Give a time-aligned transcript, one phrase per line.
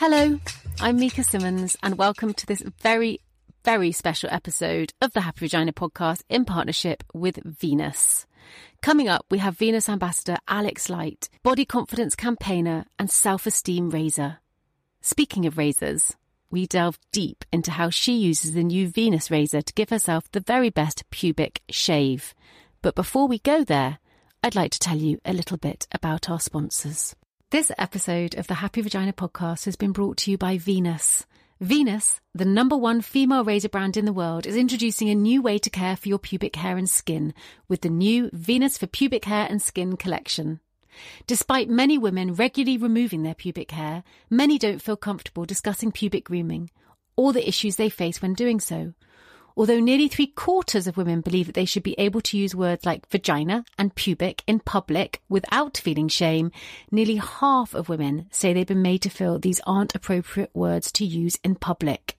[0.00, 0.40] Hello,
[0.80, 3.20] I'm Mika Simmons, and welcome to this very,
[3.66, 8.24] very special episode of the Happy Vagina podcast in partnership with Venus.
[8.80, 14.38] Coming up, we have Venus ambassador Alex Light, body confidence campaigner, and self esteem raiser.
[15.02, 16.16] Speaking of razors,
[16.50, 20.40] we delve deep into how she uses the new Venus razor to give herself the
[20.40, 22.34] very best pubic shave.
[22.80, 23.98] But before we go there,
[24.42, 27.14] I'd like to tell you a little bit about our sponsors.
[27.50, 31.26] This episode of the Happy Vagina podcast has been brought to you by Venus.
[31.60, 35.58] Venus, the number one female razor brand in the world, is introducing a new way
[35.58, 37.34] to care for your pubic hair and skin
[37.66, 40.60] with the new Venus for Pubic Hair and Skin collection.
[41.26, 46.70] Despite many women regularly removing their pubic hair, many don't feel comfortable discussing pubic grooming
[47.16, 48.94] or the issues they face when doing so.
[49.60, 52.86] Although nearly three quarters of women believe that they should be able to use words
[52.86, 56.50] like vagina and pubic in public without feeling shame,
[56.90, 61.04] nearly half of women say they've been made to feel these aren't appropriate words to
[61.04, 62.16] use in public.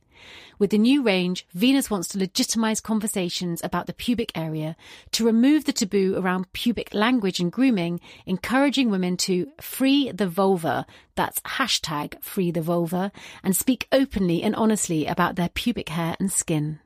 [0.59, 4.75] With the new range, Venus wants to legitimize conversations about the pubic area,
[5.13, 10.85] to remove the taboo around pubic language and grooming, encouraging women to free the vulva,
[11.15, 13.11] that's hashtag free the vulva,
[13.43, 16.79] and speak openly and honestly about their pubic hair and skin.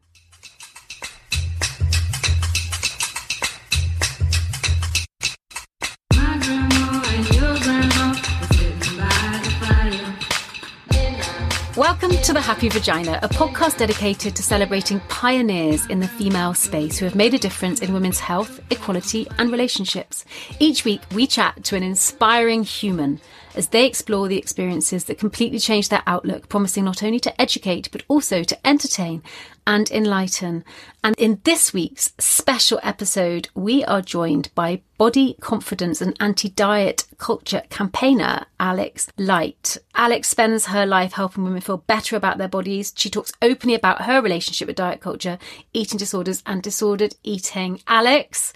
[11.77, 16.97] Welcome to The Happy Vagina, a podcast dedicated to celebrating pioneers in the female space
[16.97, 20.23] who have made a difference in women's health, equality, and relationships.
[20.57, 23.19] Each week, we chat to an inspiring human
[23.55, 27.89] as they explore the experiences that completely change their outlook, promising not only to educate,
[27.91, 29.23] but also to entertain
[29.67, 30.63] and enlighten.
[31.03, 37.05] And in this week's special episode, we are joined by body confidence and anti diet
[37.17, 39.77] culture campaigner Alex Light.
[39.95, 42.93] Alex spends her life helping women feel better about their bodies.
[42.95, 45.37] She talks openly about her relationship with diet culture,
[45.73, 47.81] eating disorders, and disordered eating.
[47.87, 48.53] Alex,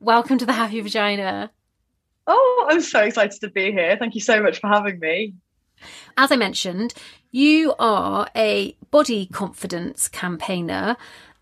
[0.00, 1.50] welcome to the Happy Vagina.
[2.26, 3.96] Oh, I'm so excited to be here.
[3.98, 5.34] Thank you so much for having me.
[6.16, 6.94] As I mentioned,
[7.30, 10.96] you are a body confidence campaigner,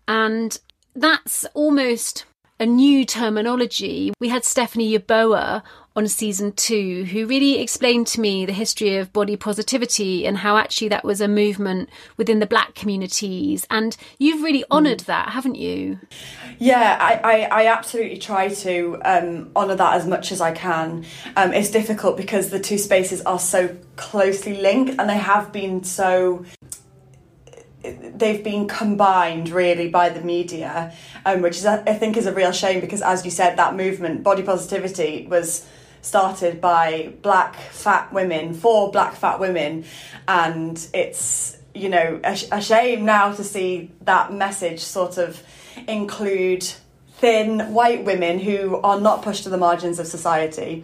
[0.07, 0.59] and
[0.95, 2.25] that's almost
[2.59, 4.13] a new terminology.
[4.19, 5.63] We had Stephanie Yeboah
[5.95, 10.55] on season two, who really explained to me the history of body positivity and how
[10.55, 13.67] actually that was a movement within the black communities.
[13.69, 15.05] And you've really honoured mm.
[15.05, 15.99] that, haven't you?
[16.59, 21.05] Yeah, I, I, I absolutely try to um, honour that as much as I can.
[21.35, 25.83] Um, it's difficult because the two spaces are so closely linked and they have been
[25.83, 26.45] so
[27.83, 30.93] they've been combined really by the media,
[31.25, 34.23] um, which is I think is a real shame because as you said, that movement,
[34.23, 35.67] body positivity, was
[36.01, 39.85] started by black fat women for black fat women,
[40.27, 45.41] and it's you know a, a shame now to see that message sort of
[45.87, 46.65] include
[47.21, 50.83] thin white women who are not pushed to the margins of society.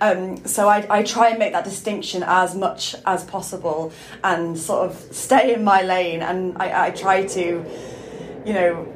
[0.00, 3.92] Um, so I, I try and make that distinction as much as possible
[4.24, 6.22] and sort of stay in my lane.
[6.22, 7.42] And I, I try to,
[8.46, 8.86] you know,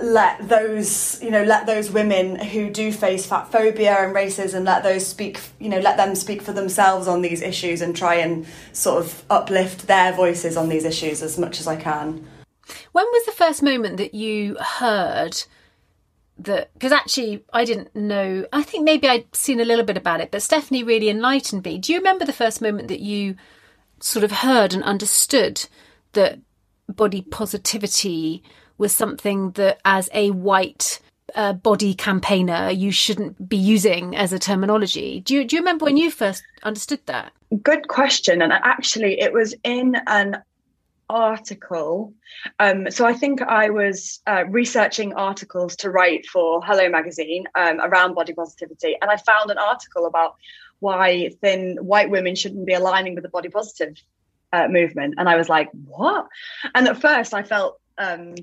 [0.00, 4.82] let those you know let those women who do face fat phobia and racism let
[4.82, 8.46] those speak you know let them speak for themselves on these issues and try and
[8.72, 12.26] sort of uplift their voices on these issues as much as I can.
[12.92, 15.42] When was the first moment that you heard
[16.38, 20.20] that because actually I didn't know I think maybe I'd seen a little bit about
[20.20, 21.78] it but Stephanie really enlightened me.
[21.78, 23.36] Do you remember the first moment that you
[23.98, 25.66] sort of heard and understood
[26.12, 26.38] that
[26.88, 28.42] body positivity
[28.80, 31.00] was something that, as a white
[31.36, 35.20] uh, body campaigner, you shouldn't be using as a terminology.
[35.20, 37.32] Do you, do you remember when you first understood that?
[37.62, 38.42] Good question.
[38.42, 40.42] And actually, it was in an
[41.08, 42.14] article.
[42.58, 47.80] Um, so I think I was uh, researching articles to write for Hello Magazine um,
[47.80, 50.36] around body positivity, and I found an article about
[50.78, 53.94] why thin white women shouldn't be aligning with the body positive
[54.52, 55.14] uh, movement.
[55.18, 56.26] And I was like, what?
[56.74, 58.34] And at first, I felt um,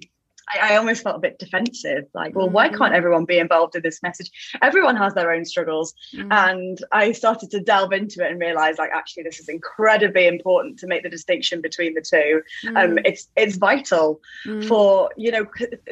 [0.50, 2.96] I, I, almost felt a bit defensive like well why can't mm.
[2.96, 6.28] everyone be involved in this message everyone has their own struggles mm.
[6.32, 10.80] and i started to delve into it and realize like actually this is incredibly important
[10.80, 12.84] to make the distinction between the two mm.
[12.84, 14.66] um it's it's vital mm.
[14.68, 15.46] for you know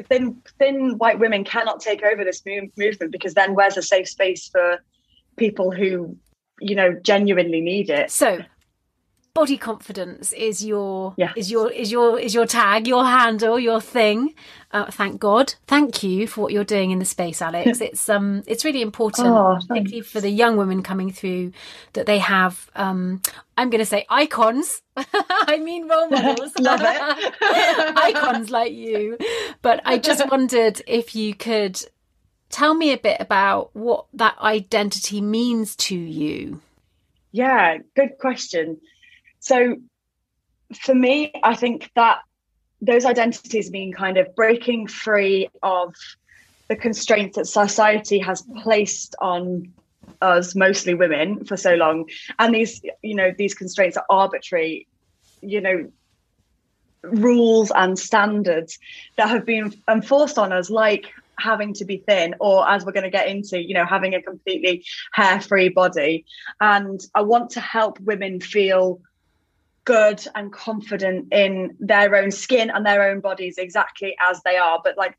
[0.07, 4.07] thin thin white women cannot take over this move, movement because then where's a safe
[4.07, 4.79] space for
[5.37, 6.15] people who
[6.59, 8.39] you know genuinely need it so
[9.35, 11.33] body confidence is your yes.
[11.35, 14.33] is your is your is your tag your handle your thing.
[14.71, 15.53] Uh, thank god.
[15.67, 17.81] Thank you for what you're doing in the space alex.
[17.81, 21.51] It's um it's really important oh, particularly for the young women coming through
[21.93, 23.21] that they have um
[23.57, 24.81] i'm going to say icons.
[24.97, 26.53] I mean role models.
[26.59, 27.33] Love it.
[27.97, 29.17] Icons like you.
[29.61, 31.81] But i just wondered if you could
[32.49, 36.61] tell me a bit about what that identity means to you.
[37.33, 38.79] Yeah good question
[39.45, 39.77] so
[40.73, 42.17] for me, I think that
[42.81, 45.93] those identities mean kind of breaking free of
[46.67, 49.71] the constraints that society has placed on
[50.19, 52.09] us, mostly women, for so long.
[52.39, 54.87] And these, you know, these constraints are arbitrary,
[55.41, 55.91] you know,
[57.03, 58.79] rules and standards
[59.15, 63.03] that have been enforced on us, like having to be thin or as we're going
[63.03, 66.25] to get into you know having a completely hair free body
[66.61, 69.01] and i want to help women feel
[69.85, 74.81] good and confident in their own skin and their own bodies exactly as they are.
[74.83, 75.17] But like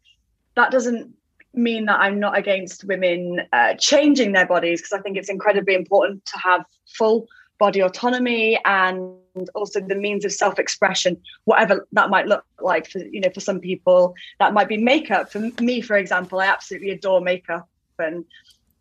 [0.56, 1.14] that doesn't
[1.54, 5.74] mean that I'm not against women uh, changing their bodies because I think it's incredibly
[5.74, 7.26] important to have full
[7.58, 9.16] body autonomy and
[9.54, 13.60] also the means of self-expression whatever that might look like for you know for some
[13.60, 17.66] people that might be makeup for me for example i absolutely adore makeup
[17.98, 18.24] and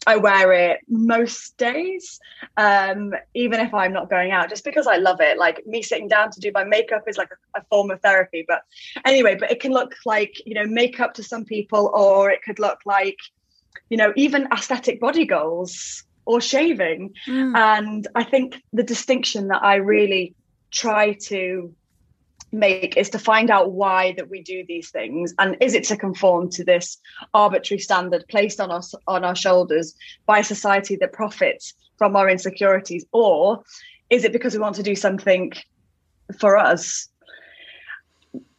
[0.08, 2.20] I wear it most days,
[2.58, 5.38] um, even if I'm not going out, just because I love it.
[5.38, 8.46] Like me sitting down to do my makeup is like a, a, form of therapy.
[8.48, 8.62] But
[9.04, 12.60] anyway, but it can look like, you know, makeup to some people, or it could
[12.60, 13.18] look like,
[13.90, 17.14] you know, even aesthetic body goals or shaving.
[17.28, 17.56] Mm.
[17.56, 20.36] And I think the distinction that I really
[20.72, 21.74] try to
[22.52, 25.98] make is to find out why that we do these things and is it to
[25.98, 26.98] conform to this
[27.34, 29.96] arbitrary standard placed on us on our shoulders
[30.26, 33.06] by society that profits from our insecurities?
[33.12, 33.64] Or
[34.10, 35.54] is it because we want to do something
[36.40, 37.10] for us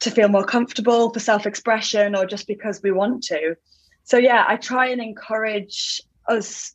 [0.00, 3.56] to feel more comfortable for self-expression or just because we want to?
[4.04, 6.74] So yeah i try and encourage us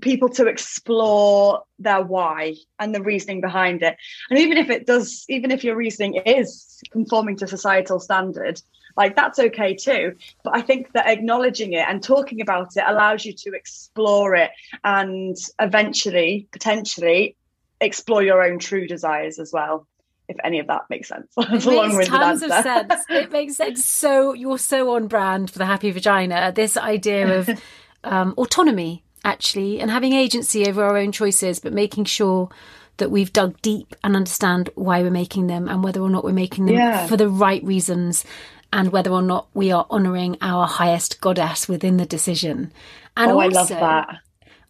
[0.00, 3.96] people to explore their why and the reasoning behind it
[4.30, 8.60] and even if it does even if your reasoning is conforming to societal standard
[8.96, 10.14] like that's okay too
[10.44, 14.50] but i think that acknowledging it and talking about it allows you to explore it
[14.84, 17.36] and eventually potentially
[17.80, 19.86] explore your own true desires as well
[20.28, 21.28] if any of that makes sense.
[21.36, 22.54] That's it makes tons answer.
[22.54, 23.04] of sense.
[23.08, 23.84] It makes sense.
[23.84, 26.52] So you're so on brand for the happy vagina.
[26.52, 27.62] This idea of
[28.04, 32.48] um, autonomy actually, and having agency over our own choices, but making sure
[32.96, 36.32] that we've dug deep and understand why we're making them and whether or not we're
[36.32, 37.06] making them yeah.
[37.06, 38.24] for the right reasons
[38.72, 42.72] and whether or not we are honouring our highest goddess within the decision.
[43.16, 44.18] And oh, also, I love that.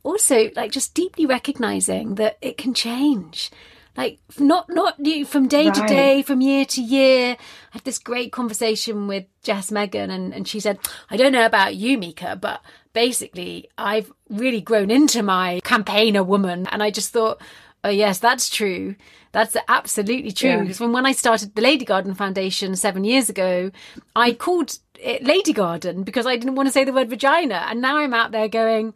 [0.03, 3.51] Also, like just deeply recognizing that it can change
[3.97, 5.75] like not not from day right.
[5.75, 7.39] to day from year to year i
[7.71, 10.79] had this great conversation with jess megan and, and she said
[11.11, 12.61] i don't know about you mika but
[12.97, 16.67] basically I've really grown into my campaigner woman.
[16.73, 17.43] And I just thought,
[17.85, 18.97] oh, yes, that's true.
[19.33, 20.49] That's absolutely true.
[20.49, 20.63] Yeah.
[20.63, 23.71] Because when, when I started the Lady Garden Foundation seven years ago,
[24.17, 27.67] I called it Lady Garden because I didn't want to say the word vagina.
[27.69, 28.95] And now I'm out there going,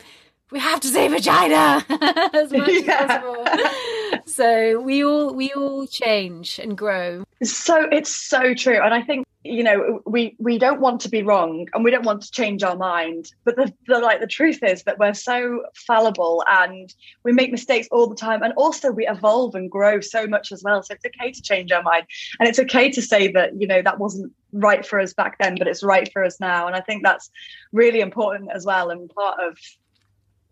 [0.51, 1.85] we have to say vagina
[2.35, 3.07] as much yeah.
[3.09, 4.23] as possible.
[4.27, 7.25] so we all we all change and grow.
[7.43, 11.23] So it's so true, and I think you know we we don't want to be
[11.23, 14.63] wrong and we don't want to change our mind but the, the like the truth
[14.63, 19.09] is that we're so fallible and we make mistakes all the time and also we
[19.09, 22.05] evolve and grow so much as well so it's okay to change our mind
[22.39, 25.55] and it's okay to say that you know that wasn't right for us back then
[25.57, 27.31] but it's right for us now and i think that's
[27.73, 29.57] really important as well and part of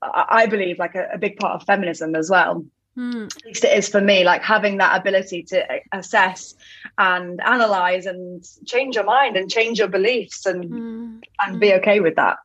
[0.02, 2.64] I believe like a, a big part of feminism as well.
[2.97, 3.26] Mm.
[3.26, 6.55] At least it is for me, like having that ability to assess
[6.99, 11.23] and analyze and change your mind and change your beliefs and mm.
[11.40, 12.38] and be okay with that.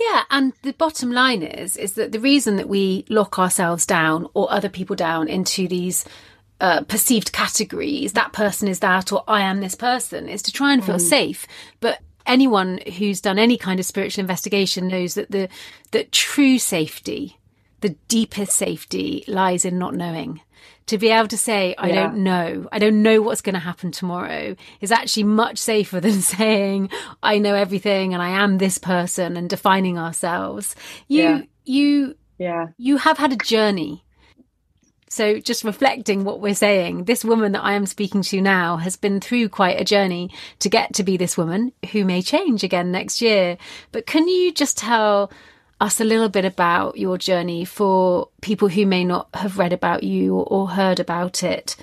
[0.00, 4.28] Yeah, and the bottom line is is that the reason that we lock ourselves down
[4.34, 6.04] or other people down into these
[6.60, 10.72] uh, perceived categories, that person is that or I am this person, is to try
[10.72, 11.00] and feel mm.
[11.00, 11.46] safe.
[11.78, 15.48] But anyone who's done any kind of spiritual investigation knows that the
[15.92, 17.38] that true safety
[17.82, 20.40] the deepest safety lies in not knowing.
[20.86, 21.94] To be able to say, I Yeah.
[22.02, 26.20] don't know, I don't know what's going to happen tomorrow is actually much safer than
[26.22, 26.90] saying,
[27.24, 30.74] I know everything and I am this person and defining ourselves.
[31.08, 31.40] You, Yeah.
[31.64, 32.66] you, Yeah.
[32.78, 34.04] you have had a journey.
[35.12, 38.96] So just reflecting what we're saying, this woman that I am speaking to now has
[38.96, 42.90] been through quite a journey to get to be this woman who may change again
[42.90, 43.58] next year.
[43.92, 45.30] But can you just tell
[45.82, 50.02] us a little bit about your journey for people who may not have read about
[50.02, 51.76] you or, heard about it?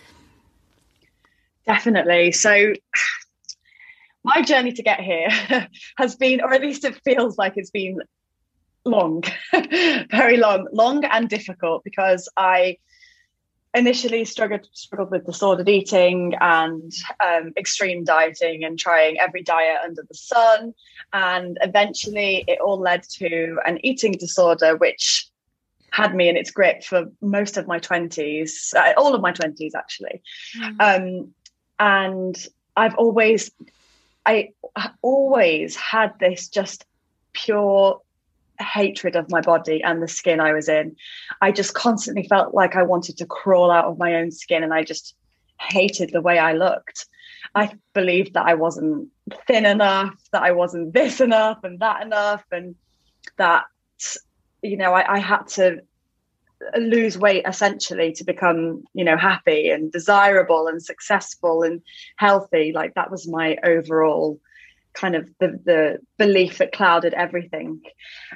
[1.67, 2.31] Definitely.
[2.31, 2.73] So,
[4.23, 5.29] my journey to get here
[5.97, 7.99] has been, or at least it feels like it's been
[8.85, 9.23] long,
[10.09, 12.77] very long, long and difficult because I
[13.73, 16.91] initially struggled struggled with disordered eating and
[17.25, 20.73] um, extreme dieting and trying every diet under the sun,
[21.13, 25.27] and eventually it all led to an eating disorder, which
[25.91, 29.71] had me in its grip for most of my 20s uh, all of my 20s
[29.75, 30.21] actually.
[30.79, 31.33] Um,
[31.79, 33.51] and I've always,
[34.25, 34.49] I
[35.01, 36.85] always had this just
[37.33, 38.01] pure
[38.59, 40.95] hatred of my body and the skin I was in.
[41.41, 44.73] I just constantly felt like I wanted to crawl out of my own skin, and
[44.73, 45.15] I just
[45.59, 47.05] hated the way I looked.
[47.55, 49.09] I believed that I wasn't
[49.47, 52.75] thin enough, that I wasn't this enough and that enough, and
[53.37, 53.65] that
[54.61, 55.81] you know I, I had to
[56.77, 61.81] lose weight essentially to become you know happy and desirable and successful and
[62.17, 64.39] healthy like that was my overall
[64.99, 67.81] kind of the the belief that clouded everything.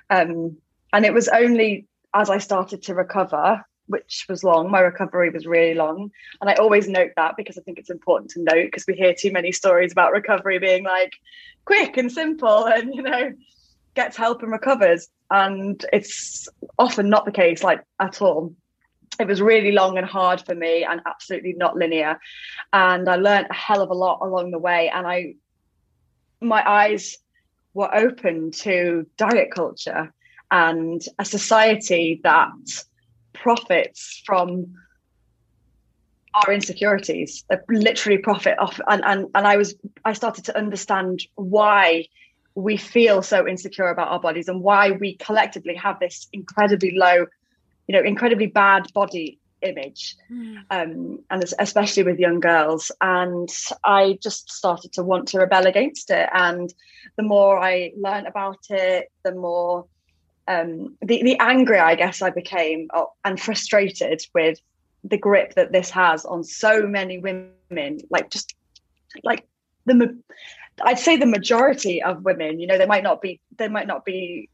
[0.10, 0.58] Um
[0.92, 5.46] and it was only as i started to recover which was long my recovery was
[5.46, 6.12] really long.
[6.40, 9.14] And i always note that because i think it's important to note because we hear
[9.14, 11.14] too many stories about recovery being like
[11.66, 13.32] quick and simple and you know
[13.96, 15.08] gets help and recovers.
[15.30, 18.54] And it's often not the case like at all.
[19.20, 22.20] It was really long and hard for me and absolutely not linear.
[22.72, 24.90] And i learned a hell of a lot along the way.
[24.90, 25.36] And i
[26.44, 27.18] my eyes
[27.74, 30.14] were open to diet culture
[30.52, 32.52] and a society that
[33.34, 34.76] profits from
[36.36, 41.22] our insecurities they literally profit off and, and and i was i started to understand
[41.36, 42.06] why
[42.56, 47.26] we feel so insecure about our bodies and why we collectively have this incredibly low
[47.88, 50.16] you know incredibly bad body image
[50.70, 52.92] um, and especially with young girls.
[53.02, 53.50] And
[53.84, 56.30] i just started to want to rebel against it.
[56.34, 56.74] And
[57.18, 59.86] the more i learned about it the more
[60.48, 64.60] um, the, the angrier i guess i became uh, and frustrated with
[65.04, 68.00] the grip that this has on so many women.
[68.10, 68.56] Like just
[69.24, 69.46] like
[69.86, 70.18] the
[70.82, 74.06] I'd say the majority of women, you know, they might not be, they might not
[74.06, 74.50] be,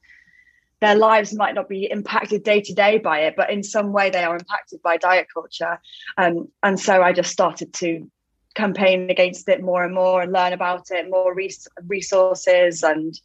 [0.81, 4.09] their lives might not be impacted day to day by it, but in some way
[4.09, 5.79] they are impacted by diet culture.
[6.17, 8.09] Um, and so I just started to
[8.55, 12.81] campaign against it more and more and learn about it, more res- resources.
[12.83, 13.19] And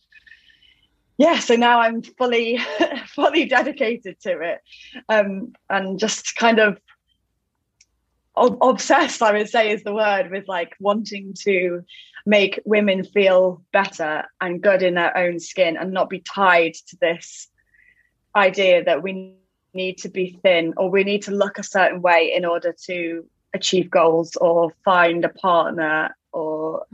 [1.17, 2.59] yeah, so now I'm fully,
[3.07, 4.61] fully dedicated to it
[5.09, 6.81] um, and just kind of
[8.37, 11.85] ob- obsessed, I would say is the word, with like wanting to
[12.27, 16.97] make women feel better and good in their own skin and not be tied to
[17.01, 17.49] this
[18.35, 19.37] idea that we
[19.75, 23.27] need to be thin or we need to look a certain way in order to
[23.53, 26.87] achieve goals or find a partner or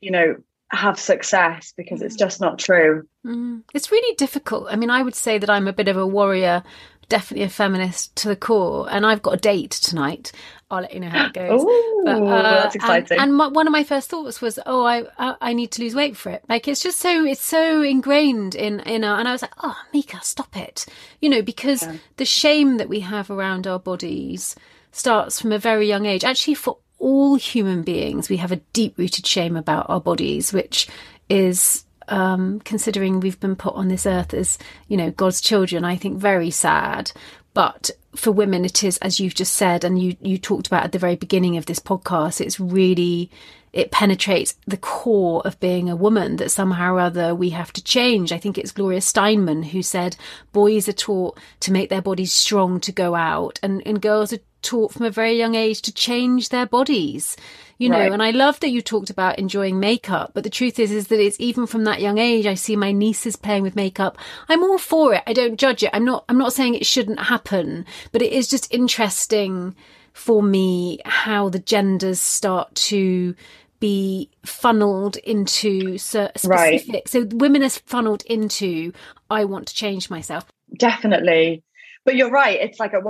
[0.00, 0.36] you know
[0.68, 3.62] have success because it's just not true Mm.
[3.72, 4.66] It's really difficult.
[4.70, 6.62] I mean, I would say that I'm a bit of a warrior,
[7.08, 10.32] definitely a feminist to the core, and I've got a date tonight.
[10.70, 11.60] I'll let you know how it goes.
[11.62, 13.18] Ooh, uh, that's and- exciting.
[13.18, 15.94] And, my, one of my first thoughts was, oh, I, I I need to lose
[15.94, 16.42] weight for it.
[16.48, 19.18] Like it's just so it's so ingrained in in our.
[19.18, 20.86] And I was like, oh, Mika, stop it.
[21.20, 24.56] You know, because the shame that we have around our bodies
[24.92, 26.24] starts from a very young age.
[26.24, 30.88] Actually, for all human beings, we have a deep rooted shame about our bodies, which
[31.28, 35.96] is um, considering we've been put on this earth as, you know, God's children, I
[35.96, 37.12] think very sad.
[37.54, 40.92] But for women, it is, as you've just said, and you, you talked about at
[40.92, 43.30] the very beginning of this podcast, it's really,
[43.72, 47.84] it penetrates the core of being a woman that somehow or other we have to
[47.84, 48.32] change.
[48.32, 50.16] I think it's Gloria Steinem who said
[50.52, 54.40] boys are taught to make their bodies strong to go out, and, and girls are
[54.62, 57.36] taught from a very young age to change their bodies
[57.78, 58.12] you know Right.
[58.12, 61.20] and i love that you talked about enjoying makeup but the truth is is that
[61.20, 64.16] it's even from that young age i see my nieces playing with makeup
[64.48, 67.18] i'm all for it i don't judge it i'm not i'm not saying it shouldn't
[67.20, 69.74] happen but it is just interesting
[70.12, 73.34] for me how the genders start to
[73.80, 76.78] be funneled into cer- Right.
[76.80, 78.92] specific so women are funneled into
[79.28, 80.44] i want to change myself
[80.78, 81.64] definitely
[82.04, 82.58] but you're right.
[82.60, 83.00] It's like a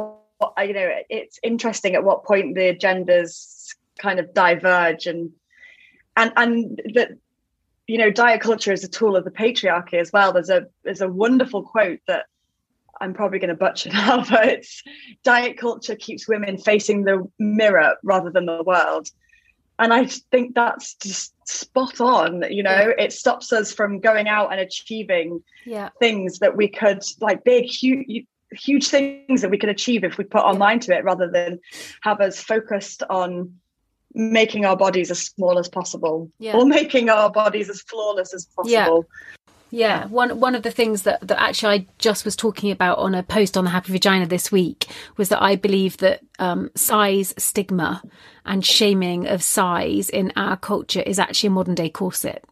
[0.42, 5.30] Uh, you know, it's interesting at what point the agendas kind of diverge and
[6.16, 7.10] and and that
[7.86, 10.32] you know diet culture is a tool of the patriarchy as well.
[10.32, 12.26] There's a there's a wonderful quote that
[13.00, 14.82] i'm probably going to butcher now but it's
[15.24, 19.08] diet culture keeps women facing the mirror rather than the world.
[19.78, 22.92] And i think that's just spot on you know?
[22.98, 25.90] It stops us from going out and achieving yeah.
[25.98, 30.24] things that we could like big huge huge things that we could achieve if we
[30.24, 31.60] put our mind to it rather than
[32.02, 33.54] have us focused on
[34.14, 36.56] making our bodies as small as possible yeah.
[36.56, 39.06] or making our bodies as flawless as possible.
[39.08, 39.18] Yeah.
[39.74, 43.14] Yeah, one one of the things that, that actually I just was talking about on
[43.14, 47.32] a post on the Happy Vagina this week was that I believe that um, size
[47.38, 48.02] stigma
[48.44, 52.44] and shaming of size in our culture is actually a modern day corset.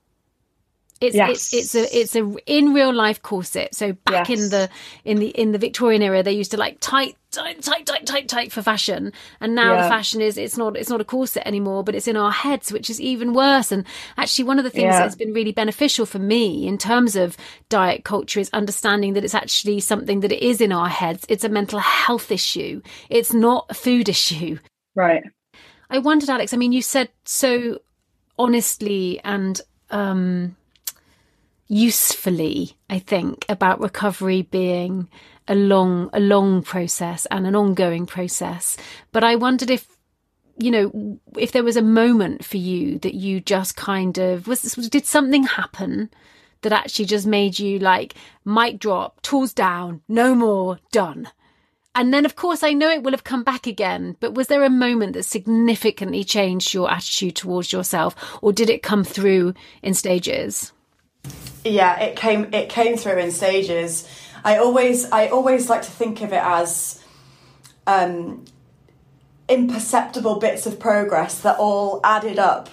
[1.00, 1.30] It's, yes.
[1.30, 3.74] it's it's a it's a in real life corset.
[3.74, 4.38] So back yes.
[4.38, 4.68] in the
[5.04, 8.28] in the in the Victorian era, they used to like tight tight tight tight tight
[8.28, 9.82] tight for fashion, and now yeah.
[9.82, 12.70] the fashion is it's not it's not a corset anymore, but it's in our heads,
[12.70, 13.72] which is even worse.
[13.72, 13.86] And
[14.18, 14.98] actually, one of the things yeah.
[14.98, 17.34] that's been really beneficial for me in terms of
[17.70, 21.24] diet culture is understanding that it's actually something that it is in our heads.
[21.30, 22.82] It's a mental health issue.
[23.08, 24.58] It's not a food issue.
[24.94, 25.24] Right.
[25.88, 26.52] I wondered, Alex.
[26.52, 27.78] I mean, you said so
[28.38, 30.56] honestly and um
[31.70, 35.08] usefully, I think, about recovery being
[35.46, 38.76] a long, a long process and an ongoing process.
[39.12, 39.86] But I wondered if,
[40.58, 44.62] you know, if there was a moment for you that you just kind of was,
[44.62, 46.10] did something happen
[46.62, 51.28] that actually just made you like mic drop, tools down, no more, done.
[51.94, 54.64] And then, of course, I know it will have come back again, but was there
[54.64, 59.94] a moment that significantly changed your attitude towards yourself, or did it come through in
[59.94, 60.72] stages?
[61.64, 64.08] Yeah it came it came through in stages.
[64.42, 67.02] I always i always like to think of it as
[67.86, 68.44] um
[69.48, 72.70] imperceptible bits of progress that all added up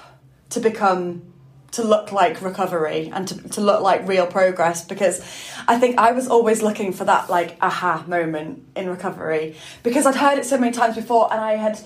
[0.50, 1.24] to become
[1.72, 5.20] to look like recovery and to, to look like real progress because
[5.68, 10.16] I think I was always looking for that like aha moment in recovery because I'd
[10.16, 11.80] heard it so many times before and I had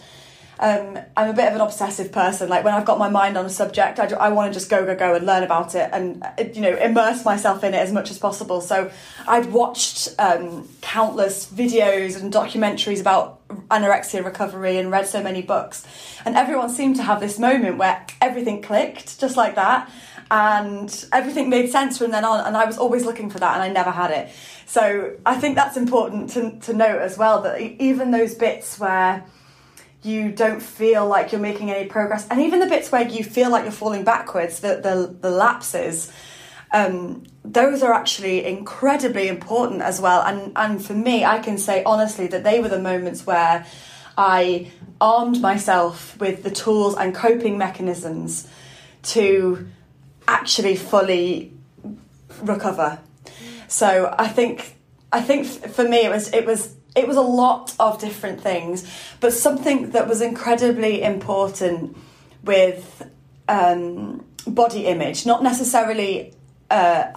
[0.61, 2.47] um, I'm a bit of an obsessive person.
[2.47, 4.85] Like when I've got my mind on a subject, I, I want to just go,
[4.85, 7.91] go, go and learn about it and, uh, you know, immerse myself in it as
[7.91, 8.61] much as possible.
[8.61, 8.91] So
[9.27, 15.83] I'd watched um, countless videos and documentaries about anorexia recovery and read so many books.
[16.25, 19.89] And everyone seemed to have this moment where everything clicked just like that.
[20.29, 22.45] And everything made sense from then on.
[22.45, 24.29] And I was always looking for that and I never had it.
[24.67, 29.25] So I think that's important to, to note as well that even those bits where
[30.03, 32.27] you don't feel like you're making any progress.
[32.29, 36.11] And even the bits where you feel like you're falling backwards the the, the lapses
[36.73, 40.21] um, those are actually incredibly important as well.
[40.21, 43.65] And and for me I can say honestly that they were the moments where
[44.17, 48.47] I armed myself with the tools and coping mechanisms
[49.03, 49.67] to
[50.27, 51.53] actually fully
[52.41, 52.99] recover.
[53.67, 54.75] So I think
[55.11, 58.89] I think for me it was it was it was a lot of different things,
[59.19, 61.97] but something that was incredibly important
[62.43, 63.03] with
[63.47, 66.33] um, body image, not necessarily
[66.69, 67.11] uh,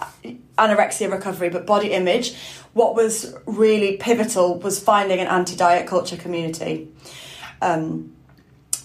[0.57, 2.35] anorexia recovery, but body image.
[2.73, 6.89] What was really pivotal was finding an anti diet culture community.
[7.61, 8.14] Um,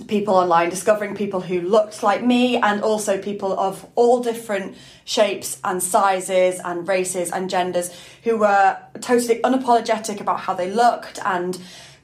[0.07, 5.61] people online, discovering people who looked like me and also people of all different shapes
[5.65, 7.91] and sizes and races and genders
[8.25, 11.61] who were totally unapologetic about how they looked and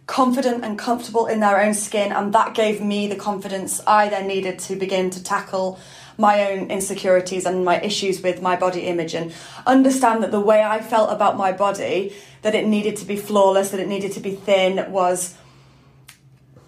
[0.06, 2.12] confident and comfortable in their own skin.
[2.12, 5.78] And that gave me the confidence I then needed to begin to tackle
[6.18, 9.32] my own insecurities and my issues with my body image and
[9.66, 13.70] understand that the way I felt about my body, that it needed to be flawless,
[13.70, 15.36] that it needed to be thin, was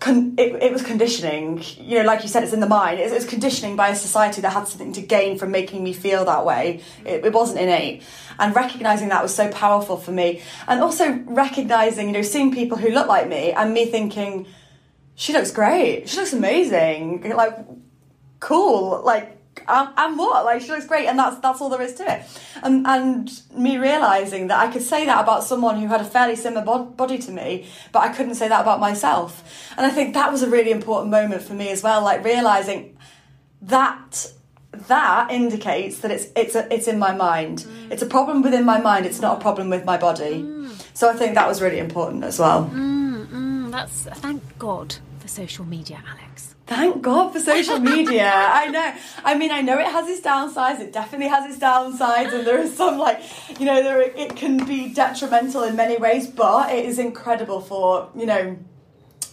[0.01, 1.63] con- it, it was conditioning.
[1.79, 3.01] You know, like you said, it's in the mind.
[3.01, 6.25] It, was conditioning by a society that had something to gain from making me feel
[6.25, 6.83] that way.
[7.05, 8.03] It, it wasn't innate.
[8.39, 10.43] And recognizing that was so powerful for me.
[10.67, 14.47] And also recognizing, you know, seeing people who look like me and me thinking,
[15.15, 16.09] she looks great.
[16.09, 17.29] She looks amazing.
[17.31, 17.57] Like,
[18.41, 19.03] cool.
[19.05, 20.45] Like, and, and what?
[20.45, 22.23] Like she looks great, and that's that's all there is to it.
[22.63, 26.37] And and me realizing that I could say that about someone who had a fairly
[26.37, 29.43] similar bod- body to me, but I couldn't say that about myself.
[29.77, 32.03] And I think that was a really important moment for me as well.
[32.03, 32.97] Like realizing
[33.63, 34.33] that
[34.73, 37.61] that indicates that it's it's a, it's in my mind.
[37.61, 37.93] Mm.
[37.93, 39.07] It's a problem within my mind.
[39.07, 40.43] It's not a problem with my body.
[40.43, 40.87] Mm.
[40.95, 42.71] So I think that was really important as well.
[42.73, 43.71] Mm, mm.
[43.71, 46.55] that's thank God for social media, Alex.
[46.69, 48.31] Thank God for social media.
[48.31, 48.93] I know.
[49.25, 50.81] I mean, I know it has its downsides.
[50.81, 53.23] It definitely has its downsides, and there is some like,
[53.59, 58.11] you know, there it can be detrimental in many ways, but it is incredible for
[58.15, 58.59] you know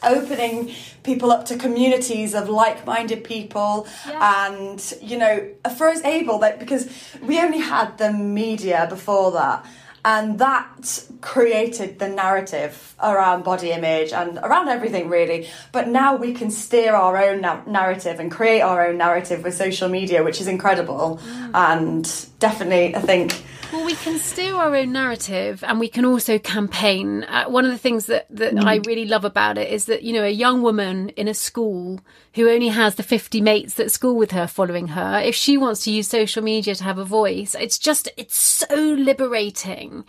[0.03, 0.71] opening
[1.03, 4.47] people up to communities of like-minded people yeah.
[4.47, 6.87] and you know for us able like because
[7.23, 9.65] we only had the media before that
[10.05, 16.31] and that created the narrative around body image and around everything really but now we
[16.33, 20.39] can steer our own na- narrative and create our own narrative with social media which
[20.39, 21.51] is incredible mm.
[21.53, 26.37] and definitely i think well, we can steer our own narrative and we can also
[26.39, 27.23] campaign.
[27.23, 28.63] Uh, one of the things that, that mm.
[28.63, 31.99] I really love about it is that, you know, a young woman in a school
[32.33, 35.83] who only has the 50 mates that school with her following her, if she wants
[35.83, 40.05] to use social media to have a voice, it's just, it's so liberating.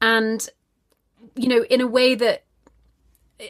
[0.00, 0.48] And,
[1.36, 2.44] you know, in a way that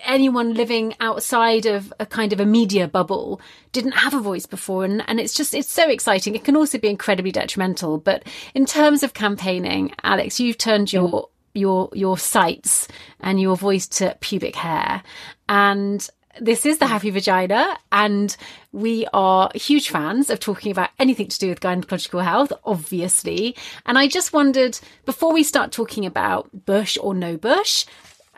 [0.05, 3.41] anyone living outside of a kind of a media bubble
[3.73, 6.35] didn't have a voice before and, and it's just it's so exciting.
[6.35, 8.25] It can also be incredibly detrimental but
[8.55, 10.93] in terms of campaigning alex you've turned mm.
[10.95, 12.89] your your your sights
[13.21, 15.03] and your voice to pubic hair
[15.49, 16.09] and
[16.41, 16.89] this is the mm.
[16.89, 18.37] happy vagina and
[18.73, 23.99] we are huge fans of talking about anything to do with gynecological health obviously and
[23.99, 27.85] i just wondered before we start talking about bush or no bush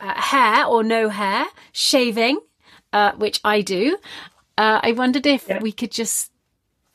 [0.03, 2.41] uh, hair or no hair, shaving,
[2.93, 3.97] uh, which I do.
[4.59, 5.61] Uh, I wondered if yeah.
[5.61, 6.31] we could just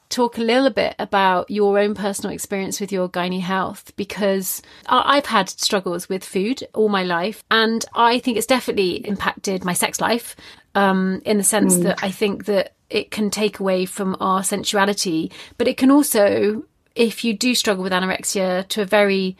[0.09, 5.25] talk a little bit about your own personal experience with your gynae health because I've
[5.25, 9.99] had struggles with food all my life and I think it's definitely impacted my sex
[9.99, 10.35] life
[10.75, 11.83] um, in the sense mm.
[11.83, 16.63] that I think that it can take away from our sensuality, but it can also,
[16.95, 19.35] if you do struggle with anorexia to a very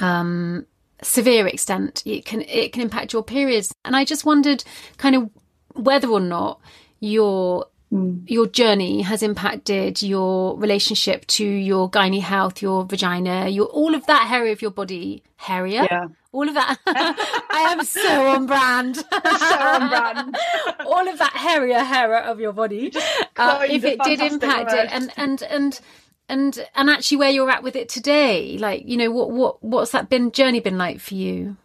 [0.00, 0.66] um,
[1.02, 4.62] severe extent it can it can impact your periods and i just wondered
[4.96, 5.30] kind of
[5.74, 6.60] whether or not
[7.00, 8.22] your mm.
[8.28, 14.06] your journey has impacted your relationship to your gynae health your vagina your all of
[14.06, 16.08] that area of your body hairier yeah.
[16.32, 20.36] all of that i am so on brand so on brand
[20.86, 22.92] all of that hairier hair of your body
[23.36, 24.84] uh, if it did impact word.
[24.84, 25.80] it and and and
[26.30, 29.90] and and actually where you're at with it today like you know what what what's
[29.90, 31.56] that been journey been like for you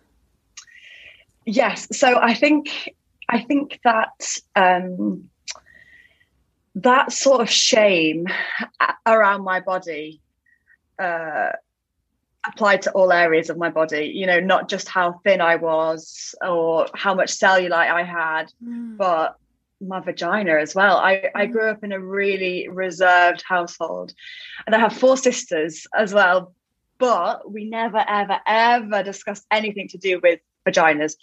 [1.46, 2.94] yes so i think
[3.30, 5.30] i think that um
[6.74, 8.28] that sort of shame
[9.06, 10.20] around my body
[11.00, 11.52] uh
[12.48, 16.36] applied to all areas of my body you know not just how thin i was
[16.46, 18.98] or how much cellulite i had mm.
[18.98, 19.38] but
[19.82, 20.98] my vagina as well.
[20.98, 21.52] I, I mm.
[21.52, 24.14] grew up in a really reserved household
[24.66, 26.54] and I have four sisters as well,
[26.98, 31.16] but we never, ever, ever discussed anything to do with vaginas.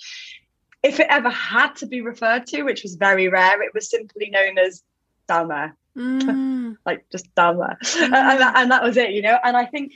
[0.83, 4.31] If it ever had to be referred to, which was very rare, it was simply
[4.31, 4.83] known as
[5.29, 5.77] down there.
[5.97, 6.77] Mm.
[6.87, 7.79] like just down there.
[7.83, 8.05] Mm.
[8.05, 9.39] And, that, and that was it, you know?
[9.43, 9.93] And I think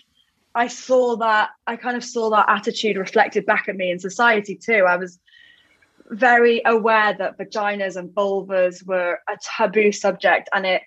[0.54, 4.56] I saw that, I kind of saw that attitude reflected back at me in society
[4.56, 4.84] too.
[4.88, 5.18] I was
[6.10, 10.82] very aware that vaginas and vulvas were a taboo subject and it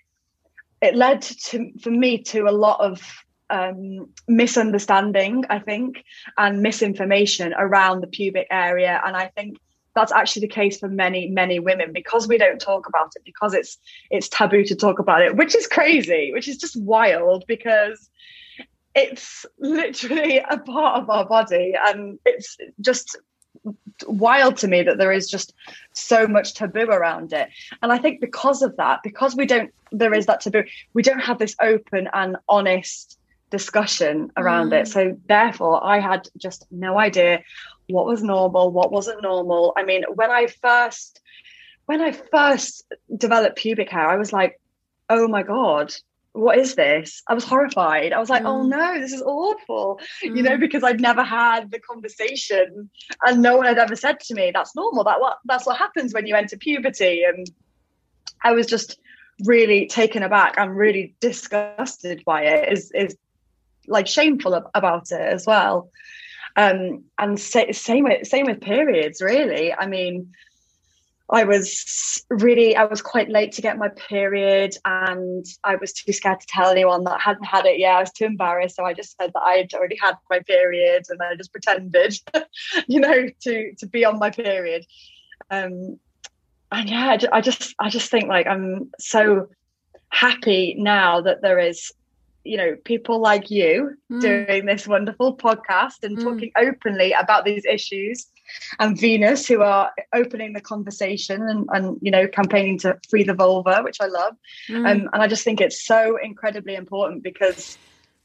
[0.80, 3.02] it led to for me to a lot of
[3.50, 6.04] um, misunderstanding i think
[6.38, 9.00] and misinformation around the pubic area.
[9.04, 9.58] And i think
[9.94, 13.54] that's actually the case for many many women because we don't talk about it because
[13.54, 13.78] it's
[14.10, 18.08] it's taboo to talk about it which is crazy which is just wild because
[18.94, 23.16] it's literally a part of our body and it's just
[24.06, 25.54] wild to me that there is just
[25.92, 27.48] so much taboo around it.
[27.82, 31.20] And i think because of that because we don't there is that taboo we don't
[31.20, 33.18] have this open and honest
[33.50, 34.80] discussion around mm.
[34.80, 37.42] it so therefore i had just no idea
[37.88, 39.72] what was normal what wasn't normal.
[39.76, 41.20] I mean when i first
[41.86, 42.84] when i first
[43.16, 44.60] developed pubic hair i was like
[45.08, 45.92] oh my god
[46.32, 47.22] what is this?
[47.26, 48.12] I was horrified.
[48.12, 48.60] I was like, oh, mm.
[48.60, 50.36] oh no, this is awful, mm.
[50.36, 50.60] you know, mm.
[50.60, 52.90] because I'd never had the conversation
[53.24, 55.04] and no one had ever said to me, that's normal.
[55.04, 57.24] That what that's what happens when you enter puberty.
[57.24, 57.50] And
[58.42, 58.98] I was just
[59.44, 63.16] really taken aback and really disgusted by it is is
[63.88, 65.90] like shameful about it as well.
[66.56, 69.72] Um, and say, same with same with periods, really.
[69.72, 70.32] I mean,
[71.32, 76.12] I was really, I was quite late to get my period and I was too
[76.12, 77.94] scared to tell anyone that I hadn't had it yet.
[77.94, 78.76] I was too embarrassed.
[78.76, 82.16] So I just said that I had already had my period and I just pretended,
[82.88, 84.84] you know, to, to be on my period.
[85.50, 86.00] Um,
[86.72, 89.48] and yeah, I just, I just think like I'm so
[90.08, 91.92] happy now that there is
[92.44, 94.20] you know people like you mm.
[94.20, 96.22] doing this wonderful podcast and mm.
[96.22, 98.26] talking openly about these issues
[98.78, 103.34] and venus who are opening the conversation and, and you know campaigning to free the
[103.34, 104.34] vulva which i love
[104.68, 104.78] mm.
[104.78, 107.76] um, and i just think it's so incredibly important because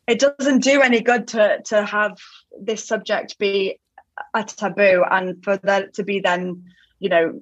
[0.07, 2.17] it doesn't do any good to to have
[2.59, 3.79] this subject be
[4.33, 6.63] a taboo and for that to be then
[6.99, 7.41] you know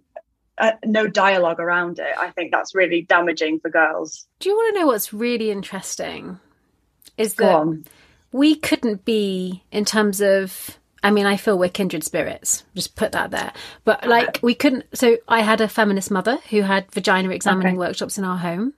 [0.60, 4.74] uh, no dialogue around it i think that's really damaging for girls do you want
[4.74, 6.40] to know what's really interesting
[7.18, 7.84] is that
[8.32, 12.64] we couldn't be in terms of I mean, I feel we're kindred spirits.
[12.76, 13.52] Just put that there.
[13.84, 14.86] But like, we couldn't.
[14.94, 17.78] So I had a feminist mother who had vagina examining okay.
[17.78, 18.74] workshops in our home.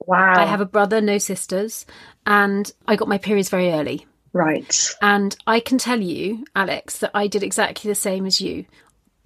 [0.00, 0.34] Wow.
[0.36, 1.86] I have a brother, no sisters,
[2.26, 4.06] and I got my periods very early.
[4.34, 4.94] Right.
[5.00, 8.66] And I can tell you, Alex, that I did exactly the same as you.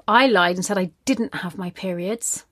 [0.06, 2.44] I lied and said I didn't have my periods.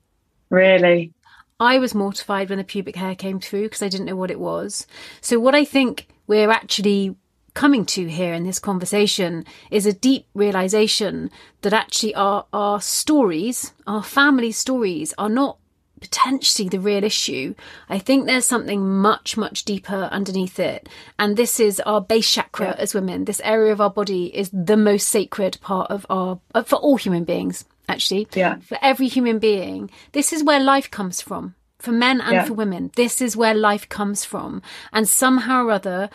[0.49, 1.13] Really?
[1.61, 4.39] I was mortified when the pubic hair came through because I didn't know what it
[4.39, 4.87] was.
[5.21, 7.15] So, what I think we're actually
[7.53, 11.29] coming to here in this conversation is a deep realization
[11.61, 15.59] that actually our, our stories, our family stories, are not
[15.99, 17.53] potentially the real issue.
[17.87, 20.89] I think there's something much, much deeper underneath it.
[21.19, 22.75] And this is our base chakra yeah.
[22.79, 23.25] as women.
[23.25, 27.23] This area of our body is the most sacred part of our, for all human
[27.23, 28.27] beings actually.
[28.33, 28.57] Yeah.
[28.59, 29.91] For every human being.
[30.11, 31.55] This is where life comes from.
[31.79, 32.45] For men and yeah.
[32.45, 32.91] for women.
[32.95, 34.61] This is where life comes from.
[34.93, 36.09] And somehow or other,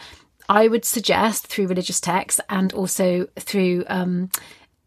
[0.49, 4.31] I would suggest through religious texts and also through um,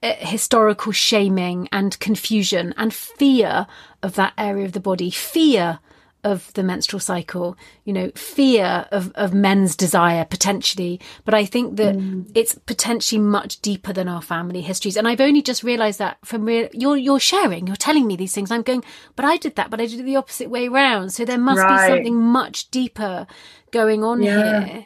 [0.02, 3.68] uh, historical shaming and confusion and fear
[4.02, 5.80] of that area of the body, fear
[6.24, 11.00] of the menstrual cycle, you know, fear of, of men's desire potentially.
[11.26, 12.30] But I think that mm.
[12.36, 14.98] it's potentially much deeper than our family histories.
[14.98, 18.34] And I've only just realized that from real, you're, you're sharing, you're telling me these
[18.34, 18.52] things.
[18.52, 18.84] I'm going,
[19.16, 21.12] but I did that, but I did it the opposite way around.
[21.12, 21.88] So there must right.
[21.88, 23.26] be something much deeper
[23.72, 24.66] going on yeah.
[24.66, 24.86] here.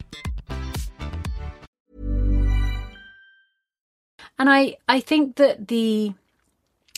[4.41, 6.15] And I, I think that the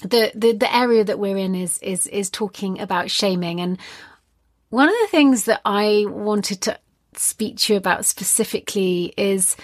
[0.02, 3.78] the, the the area that we're in is is is talking about shaming and
[4.70, 6.80] one of the things that I wanted to
[7.18, 9.58] speak to you about specifically is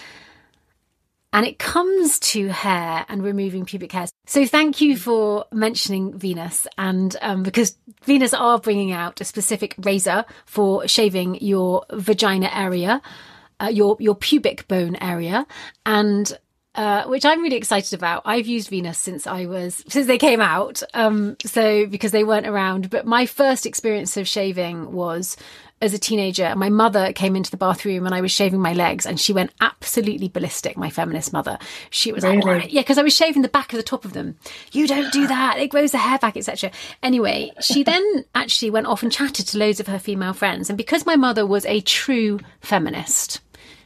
[1.32, 4.12] and it comes to hair and removing pubic hairs.
[4.26, 9.76] So thank you for mentioning Venus, and um, because Venus are bringing out a specific
[9.78, 13.02] razor for shaving your vagina area,
[13.62, 15.48] uh, your your pubic bone area,
[15.86, 16.38] and
[16.76, 18.22] uh, which I'm really excited about.
[18.26, 22.48] I've used Venus since I was since they came out, um, so because they weren't
[22.48, 22.90] around.
[22.90, 25.36] But my first experience of shaving was
[25.82, 26.56] as a teenager.
[26.56, 29.52] My mother came into the bathroom and I was shaving my legs, and she went
[29.62, 30.78] absolutely ballistic.
[30.78, 31.58] My feminist mother,
[31.90, 32.42] she was really?
[32.42, 34.38] like, "Yeah," because I was shaving the back of the top of them.
[34.72, 36.70] You don't do that; it grows the hair back, etc.
[37.02, 40.78] Anyway, she then actually went off and chatted to loads of her female friends, and
[40.78, 43.42] because my mother was a true feminist,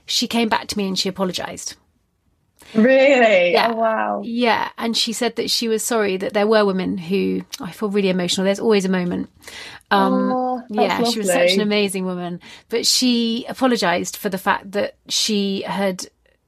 [0.05, 1.77] she came back to me and she apologized
[2.75, 3.53] Really?
[3.53, 3.71] Yeah.
[3.71, 4.21] Oh, wow.
[4.23, 4.69] Yeah.
[4.77, 8.09] And she said that she was sorry that there were women who, I feel really
[8.09, 8.45] emotional.
[8.45, 9.29] There's always a moment.
[9.91, 11.12] Um, oh, yeah, lovely.
[11.12, 12.39] she was such an amazing woman.
[12.69, 16.07] But she apologized for the fact that she had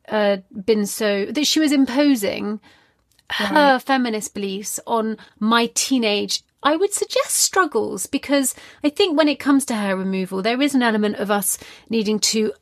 [0.09, 2.59] uh, been so, that she was imposing
[3.39, 3.49] right.
[3.49, 9.39] her feminist beliefs on my teenage I would suggest struggles because I think when it
[9.39, 11.59] comes to hair removal, there is an element of us
[11.91, 12.53] needing to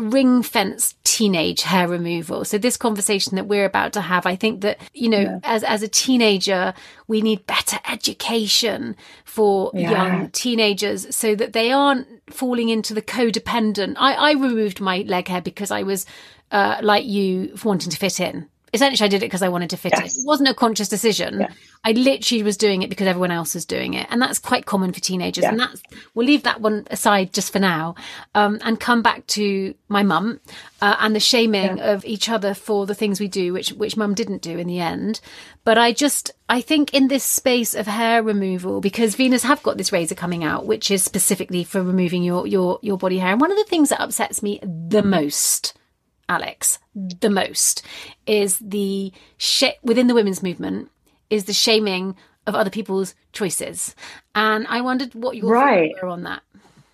[0.00, 2.44] ring fence teenage hair removal.
[2.44, 5.38] So this conversation that we're about to have, I think that, you know, yeah.
[5.42, 6.74] as, as a teenager,
[7.08, 9.90] we need better education for yeah.
[9.90, 13.96] young teenagers so that they aren't falling into the codependent.
[13.98, 16.06] I, I removed my leg hair because I was,
[16.50, 19.76] uh, like you wanting to fit in essentially I did it because I wanted to
[19.76, 20.16] fit Yes.
[20.16, 20.22] in.
[20.22, 21.40] It wasn't a conscious decision.
[21.40, 21.48] Yeah.
[21.84, 24.06] I literally was doing it because everyone else was doing it.
[24.10, 25.42] And that's quite common for teenagers.
[25.42, 25.50] Yeah.
[25.50, 25.82] And that's,
[26.14, 27.94] we'll leave that one aside just for now.
[28.34, 30.40] Um, and come back to my mum,
[30.80, 34.14] uh, and the shaming of each other for the things we do, which, which mum
[34.14, 35.20] didn't do in the end.
[35.64, 39.76] But I just, I think in this space of hair removal, because Venus have got
[39.76, 43.32] this razor coming out, which is specifically for removing your, your, your body hair.
[43.32, 45.74] And one of the things that upsets me the most
[46.32, 47.82] Alex, the most
[48.26, 50.90] is the sh- within the women's movement
[51.28, 52.16] is the shaming
[52.46, 53.94] of other people's choices.
[54.34, 55.90] And I wondered what your Right.
[55.90, 56.42] thoughts were on that.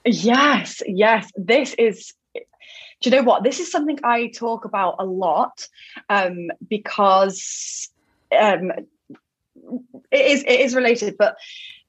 [0.04, 1.30] Yes, yes.
[1.36, 3.44] This is, do you know what?
[3.44, 5.66] This is something I talk about a lot
[6.08, 7.90] um, because
[8.36, 8.72] um,
[10.10, 11.36] it is it is related, but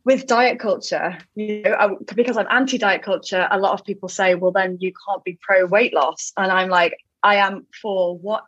[0.05, 4.35] with diet culture, you know, I, because I'm anti-diet culture, a lot of people say,
[4.35, 8.43] "Well, then you can't be pro weight loss," and I'm like, I am for what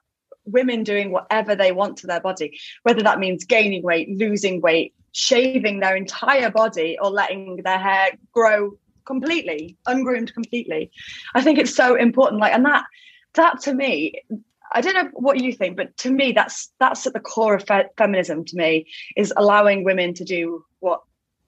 [0.45, 4.93] women doing whatever they want to their body, whether that means gaining weight, losing weight,
[5.11, 10.91] shaving their entire body, or letting their hair grow completely, ungroomed completely.
[11.35, 12.41] I think it's so important.
[12.41, 12.85] Like, and that
[13.33, 14.21] that to me,
[14.71, 17.67] I don't know what you think, but to me, that's that's at the core of
[17.67, 18.45] fe- feminism.
[18.45, 21.01] To me, is allowing women to do what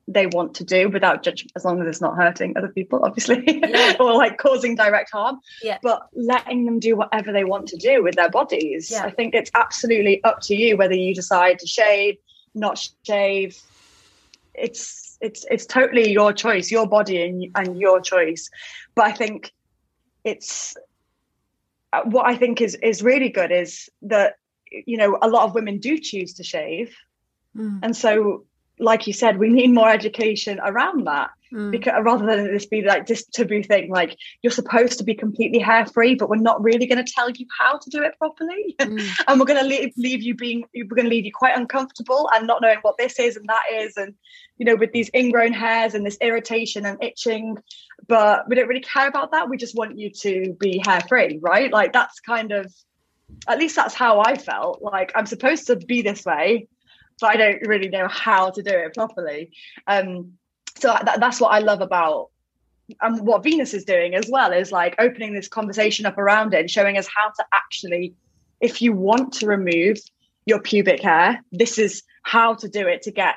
[0.08, 3.44] they want to do without judgment, as long as it's not hurting other people, obviously,
[3.48, 3.96] Yeah.
[4.00, 5.40] or like causing direct harm.
[5.62, 5.78] Yeah.
[5.82, 8.92] But letting them do whatever they want to do with their bodies.
[8.92, 9.04] Yeah.
[9.06, 12.18] I think it's absolutely up to you whether you decide to shave,
[12.54, 13.58] not shave.
[14.54, 18.50] It's it's it's totally your choice, your body and and your choice.
[18.96, 19.52] But I think
[20.26, 20.76] it's
[21.94, 24.36] uh, what I think is is really good is that
[24.70, 26.94] you know a lot of women do choose to shave,
[27.56, 28.46] Mm, and so
[28.80, 31.72] like you said, we need more education around that mm.
[31.72, 35.60] because rather than this be like this taboo thing, like you're supposed to be completely
[35.60, 38.76] hair free, but we're not really going to tell you how to do it properly,
[38.80, 39.08] Mm.
[39.28, 42.30] and we're going to leave, leave you being we're going to leave you quite uncomfortable
[42.34, 44.16] and not knowing what this is and that is, and
[44.58, 47.58] you know with these ingrown hairs and this irritation and itching,
[48.08, 49.50] but we don't really care about that.
[49.50, 51.72] We just want you to be hair free, right?
[51.72, 52.74] Like that's kind of
[53.48, 54.82] at least that's how I felt.
[54.82, 56.68] Like I'm supposed to be this way,
[57.20, 59.52] but I don't really know how to do it properly.
[59.88, 60.34] Um,
[60.76, 62.30] so that, that's what I love about
[63.02, 66.60] and what Venus is doing as well is like opening this conversation up around it
[66.60, 68.14] and showing us how to actually,
[68.60, 69.98] if you want to remove
[70.46, 73.36] your pubic hair, this is how to do it to get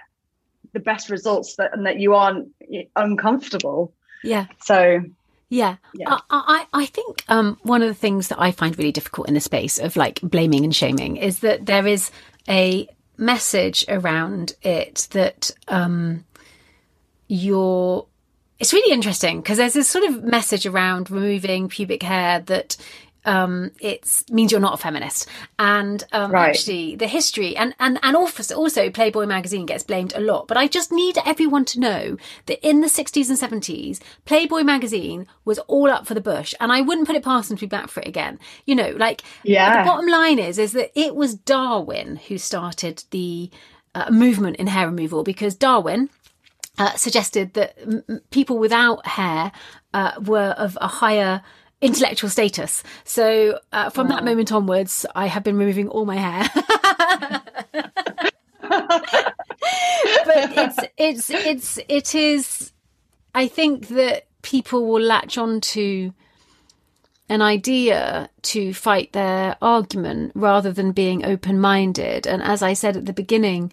[0.73, 2.49] the best results that, and that you aren't
[2.97, 3.95] uncomfortable.
[4.25, 4.47] Yeah.
[4.63, 5.03] So
[5.49, 5.77] Yeah.
[5.95, 6.09] Yeah.
[6.11, 9.35] I, I, I think um, one of the things that I find really difficult in
[9.35, 12.11] the space of like blaming and shaming is that there is
[12.49, 16.25] a message around it that um,
[17.29, 18.07] you're.
[18.59, 22.79] It's really interesting because there's this sort of message around removing pubic hair that
[23.27, 25.29] um, it means you're not a feminist.
[25.59, 26.49] And um, Right.
[26.51, 30.47] actually, the history and and and also, also Playboy magazine gets blamed a lot.
[30.49, 35.27] But I just need everyone to know that in the 60s and 70s, Playboy magazine
[35.45, 37.69] was all up for the bush, and I wouldn't put it past them to be
[37.69, 38.39] back for it again.
[38.65, 39.83] You know, like Yeah.
[39.83, 43.51] the bottom line is is that it was Darwin who started the
[43.95, 46.11] uh, movement in hair removal because Darwin
[46.79, 49.51] uh, suggested that m- people without hair
[49.95, 51.43] uh, were of a higher
[51.81, 52.83] intellectual status.
[53.05, 56.51] So uh, from that moment onwards, I have been removing all my hair.
[60.27, 62.73] but it's it's it's it is.
[63.35, 66.15] I think that people will latch on to
[67.29, 72.27] an idea to fight their argument rather than being open minded.
[72.27, 73.73] And as I said at the beginning,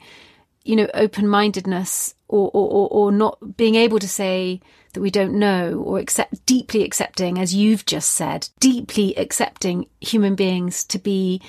[0.64, 4.60] you know, open mindedness or, or, or, or not being able to say
[4.94, 10.36] that we don't know or accept deeply accepting, as you've just said, deeply accepting human
[10.36, 11.42] beings to be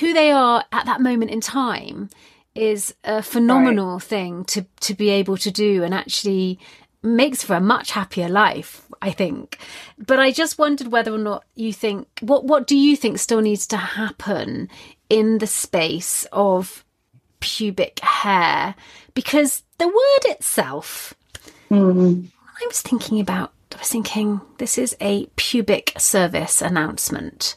[0.00, 2.10] who they are at that moment in time
[2.54, 6.58] is a phenomenal thing to to be able to do and actually
[7.02, 9.58] makes for a much happier life i think.
[9.98, 13.40] But i just wondered whether or not you think what what do you think still
[13.40, 14.68] needs to happen
[15.10, 16.84] in the space of
[17.40, 18.74] pubic hair?
[19.14, 21.14] Because the word itself
[21.68, 22.22] hmm.
[22.60, 27.56] I was thinking about, I was thinking, this is a pubic service announcement.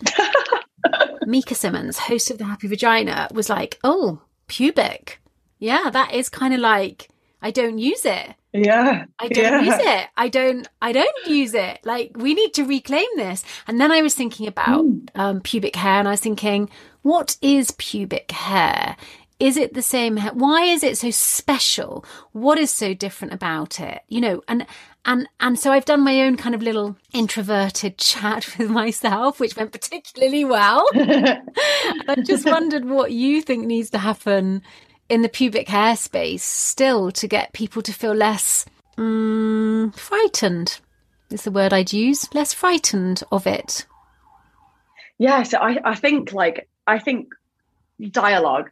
[1.26, 5.20] Mika Simmons, host of The Happy Vagina, was like, oh, pubic.
[5.60, 7.10] Yeah, that is kind of like,
[7.42, 8.34] I don't use it.
[8.54, 9.76] yeah, I don't yeah.
[9.76, 10.08] use it.
[10.18, 10.68] I don't.
[10.82, 11.80] I don't use it.
[11.84, 13.44] Like we need to reclaim this.
[13.68, 16.70] And then I was thinking about um, pubic hair, and I was thinking,
[17.04, 18.96] what is pubic hair?
[19.40, 20.18] Is it the same?
[20.18, 22.04] Why is it so special?
[22.32, 24.02] What is so different about it?
[24.08, 24.66] You know, and
[25.06, 29.56] And and so I've done my own kind of little introverted chat with myself, which
[29.56, 30.86] went particularly well.
[30.94, 34.62] I just wondered what you think needs to happen
[35.08, 38.66] in the pubic hair space still to get people to feel less
[38.98, 40.80] um, frightened.
[41.30, 43.86] Is the word I'd use less frightened of it?
[45.18, 47.30] Yeah, so I, I think like I think
[48.12, 48.72] dialogue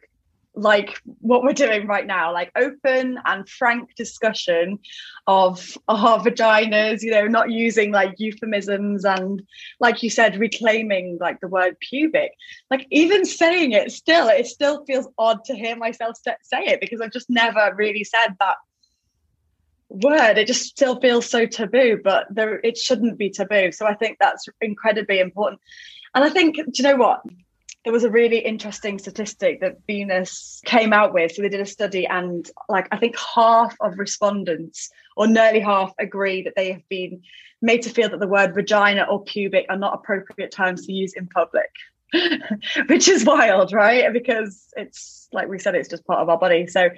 [0.56, 4.78] like what we're doing right now like open and frank discussion
[5.26, 9.42] of our vaginas you know not using like euphemisms and
[9.80, 12.32] like you said reclaiming like the word pubic.
[12.70, 17.00] Like even saying it still it still feels odd to hear myself say it because
[17.00, 18.56] i've just never really said that
[19.88, 20.36] word.
[20.36, 23.72] It just still feels so taboo but there it shouldn't be taboo.
[23.72, 25.60] So i think that's incredibly important.
[26.14, 27.20] And i think do you know what
[27.86, 31.30] there was a really interesting statistic that Venus came out with.
[31.30, 35.92] So they did a study, and like I think half of respondents, or nearly half,
[36.00, 37.22] agree that they have been
[37.62, 41.12] made to feel that the word vagina or pubic are not appropriate terms to use
[41.14, 41.70] in public.
[42.88, 44.12] Which is wild, right?
[44.12, 46.66] Because it's like we said, it's just part of our body.
[46.66, 46.90] So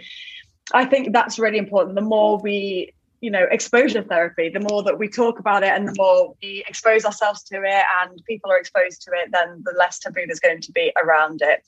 [0.72, 1.96] I think that's really important.
[1.96, 5.88] The more we you know exposure therapy the more that we talk about it and
[5.88, 9.74] the more we expose ourselves to it and people are exposed to it then the
[9.76, 11.62] less taboo there's going to be around it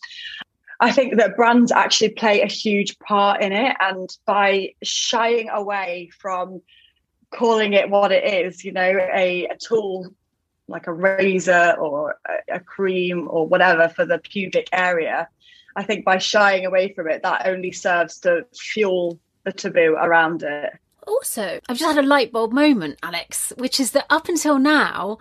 [0.81, 3.77] I think that brands actually play a huge part in it.
[3.81, 6.63] And by shying away from
[7.31, 10.09] calling it what it is, you know, a, a tool
[10.69, 15.29] like a razor or a, a, cream or whatever for the pubic area,
[15.77, 20.43] I think by shying away from it, that only serves to fuel the taboo around
[20.43, 20.73] it.
[21.11, 25.19] Also, I've just had a light bulb moment, Alex, which is that up until now,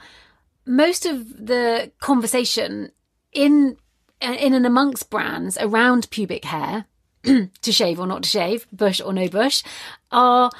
[0.64, 2.92] most of the conversation
[3.34, 3.76] in
[4.22, 6.86] uh, in and amongst brands around pubic hair,
[7.24, 9.64] to shave or not to shave, bush or no bush,
[10.12, 10.52] are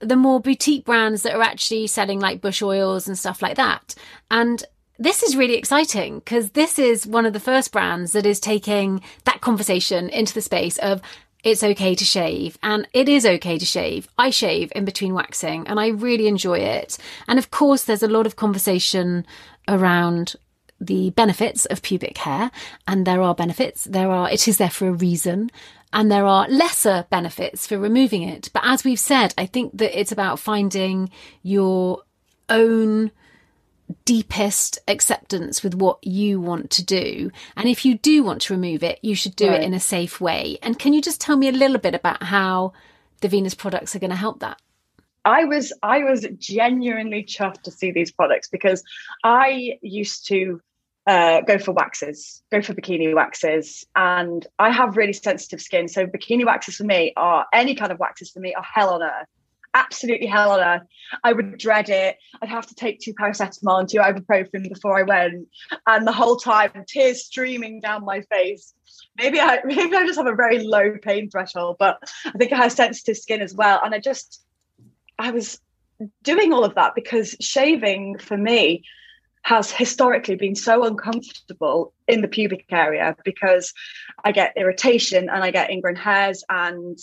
[0.00, 3.94] the more boutique brands that are actually selling like bush oils and stuff like that.
[4.30, 4.64] And
[4.98, 9.02] this is really exciting because this is one of the first brands that is taking
[9.24, 11.02] that conversation into the space of
[11.48, 14.06] it's okay to shave and it is okay to shave.
[14.18, 16.98] I shave in between waxing and I really enjoy it.
[17.26, 19.24] And of course, there's a lot of conversation
[19.66, 20.36] around
[20.78, 22.50] the benefits of pubic hair
[22.86, 23.84] and there are benefits.
[23.84, 25.50] There are, it is there for a reason
[25.90, 28.50] and there are lesser benefits for removing it.
[28.52, 31.10] But as we've said, I think that it's about finding
[31.42, 32.02] your
[32.50, 33.10] own
[34.04, 37.30] deepest acceptance with what you want to do.
[37.56, 39.60] And if you do want to remove it, you should do right.
[39.60, 40.58] it in a safe way.
[40.62, 42.72] And can you just tell me a little bit about how
[43.20, 44.60] the Venus products are going to help that?
[45.24, 48.82] I was I was genuinely chuffed to see these products because
[49.24, 50.60] I used to
[51.06, 55.88] uh, go for waxes, go for bikini waxes, and I have really sensitive skin.
[55.88, 59.02] So bikini waxes for me are any kind of waxes for me are hell on
[59.02, 59.28] earth
[59.74, 60.86] absolutely hell on earth.
[61.22, 62.16] I would dread it.
[62.40, 65.48] I'd have to take two paracetamol and two ibuprofen before I went,
[65.86, 68.74] and the whole time tears streaming down my face.
[69.16, 72.56] Maybe I maybe I just have a very low pain threshold, but I think I
[72.56, 73.80] have sensitive skin as well.
[73.84, 74.44] And I just
[75.18, 75.60] I was
[76.22, 78.84] doing all of that because shaving for me
[79.48, 83.72] has historically been so uncomfortable in the pubic area because
[84.22, 86.98] I get irritation and I get ingrown hairs and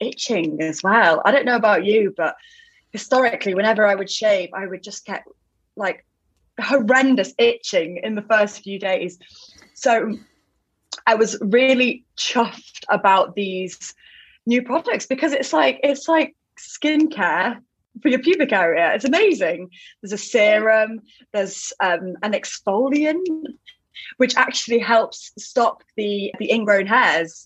[0.00, 1.20] itching as well.
[1.22, 2.34] I don't know about you, but
[2.92, 5.24] historically, whenever I would shave, I would just get
[5.76, 6.06] like
[6.58, 9.18] horrendous itching in the first few days.
[9.74, 10.16] So
[11.06, 13.92] I was really chuffed about these
[14.46, 17.58] new products because it's like it's like skincare
[18.02, 18.92] for your pubic area.
[18.94, 19.70] It's amazing.
[20.02, 21.00] There's a serum,
[21.32, 23.24] there's um, an exfoliant,
[24.16, 27.44] which actually helps stop the the ingrown hairs.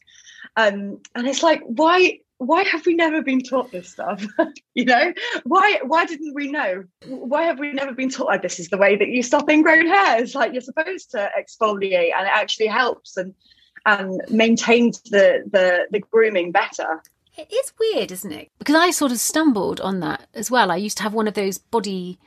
[0.57, 4.25] Um, and it's like, why why have we never been taught this stuff?
[4.75, 5.13] you know,
[5.45, 6.85] why why didn't we know?
[7.07, 9.87] Why have we never been taught like this is the way that you stop ingrown
[9.87, 10.35] hairs?
[10.35, 13.35] Like you're supposed to exfoliate, and it actually helps and
[13.85, 17.03] and maintains the the the grooming better.
[17.37, 18.51] It is weird, isn't it?
[18.59, 20.71] Because I sort of stumbled on that as well.
[20.71, 22.19] I used to have one of those body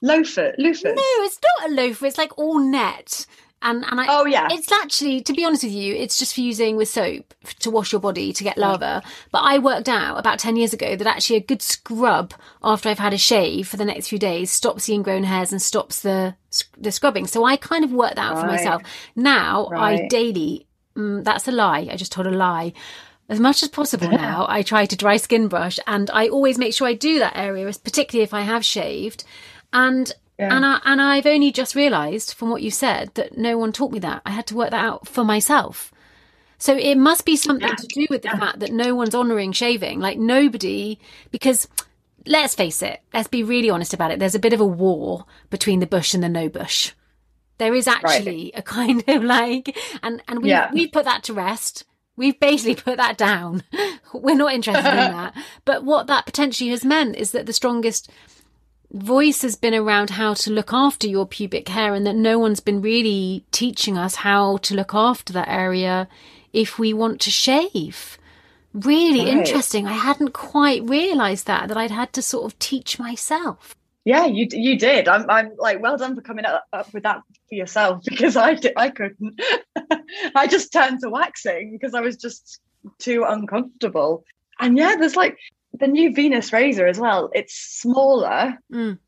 [0.00, 0.84] loofah loofahs.
[0.84, 2.06] No, it's not a loofah.
[2.06, 3.26] It's like all net.
[3.62, 6.40] And and I oh yeah, it's actually to be honest with you, it's just for
[6.40, 9.02] using with soap to wash your body to get lava.
[9.30, 12.32] But I worked out about ten years ago that actually a good scrub
[12.62, 15.60] after I've had a shave for the next few days stops the ingrown hairs and
[15.60, 16.36] stops the
[16.78, 17.26] the scrubbing.
[17.26, 18.40] So I kind of worked that out right.
[18.40, 18.82] for myself.
[19.14, 20.04] Now right.
[20.04, 20.66] I daily.
[20.96, 21.86] Mm, that's a lie.
[21.90, 22.72] I just told a lie
[23.30, 26.74] as much as possible now, I try to dry skin brush and I always make
[26.74, 29.22] sure I do that area, particularly if I have shaved.
[29.72, 30.54] And yeah.
[30.54, 33.92] and I and I've only just realised from what you said that no one taught
[33.92, 34.22] me that.
[34.26, 35.92] I had to work that out for myself.
[36.58, 37.74] So it must be something yeah.
[37.76, 40.00] to do with the fact that no one's honouring shaving.
[40.00, 40.98] Like nobody,
[41.30, 41.68] because
[42.26, 44.18] let's face it, let's be really honest about it.
[44.18, 46.92] There's a bit of a war between the bush and the no bush.
[47.58, 48.58] There is actually right.
[48.58, 51.84] a kind of like, and, and we, we put that to rest.
[52.20, 53.62] We've basically put that down.
[54.12, 55.34] We're not interested in that.
[55.64, 58.10] But what that potentially has meant is that the strongest
[58.92, 62.60] voice has been around how to look after your pubic hair and that no one's
[62.60, 66.08] been really teaching us how to look after that area
[66.52, 68.18] if we want to shave.
[68.74, 69.38] Really right.
[69.38, 69.86] interesting.
[69.86, 73.74] I hadn't quite realized that that I'd had to sort of teach myself.
[74.10, 75.06] Yeah, you you did.
[75.06, 78.54] I'm I'm like well done for coming up, up with that for yourself because I
[78.54, 79.40] did, I couldn't.
[80.34, 82.60] I just turned to waxing because I was just
[82.98, 84.24] too uncomfortable.
[84.58, 85.38] And yeah, there's like
[85.78, 87.30] the new Venus razor as well.
[87.34, 88.98] It's smaller mm.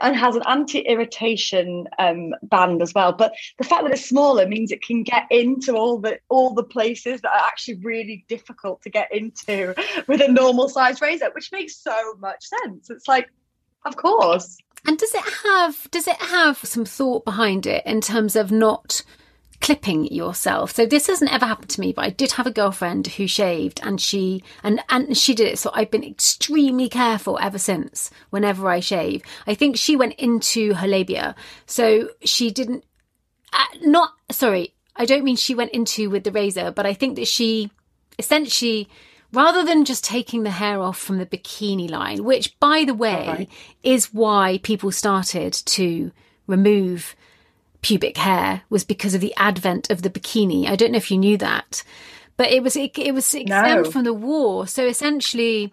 [0.00, 3.12] and has an anti-irritation um, band as well.
[3.12, 6.64] But the fact that it's smaller means it can get into all the all the
[6.64, 9.74] places that are actually really difficult to get into
[10.08, 12.88] with a normal size razor, which makes so much sense.
[12.88, 13.28] It's like,
[13.84, 14.58] of course.
[14.86, 19.02] And does it have does it have some thought behind it in terms of not
[19.60, 20.72] clipping yourself.
[20.72, 23.80] So this hasn't ever happened to me, but I did have a girlfriend who shaved
[23.82, 25.58] and she and and she did it.
[25.58, 29.22] So I've been extremely careful ever since whenever I shave.
[29.46, 31.34] I think she went into her labia.
[31.66, 32.84] So she didn't
[33.52, 37.16] uh, not sorry, I don't mean she went into with the razor, but I think
[37.16, 37.70] that she
[38.18, 38.88] essentially
[39.32, 43.28] rather than just taking the hair off from the bikini line, which by the way
[43.28, 43.48] okay.
[43.82, 46.10] is why people started to
[46.46, 47.14] remove
[47.82, 50.66] pubic hair was because of the advent of the bikini.
[50.66, 51.82] I don't know if you knew that,
[52.36, 53.90] but it was it, it was exempt no.
[53.90, 54.66] from the war.
[54.66, 55.72] So essentially,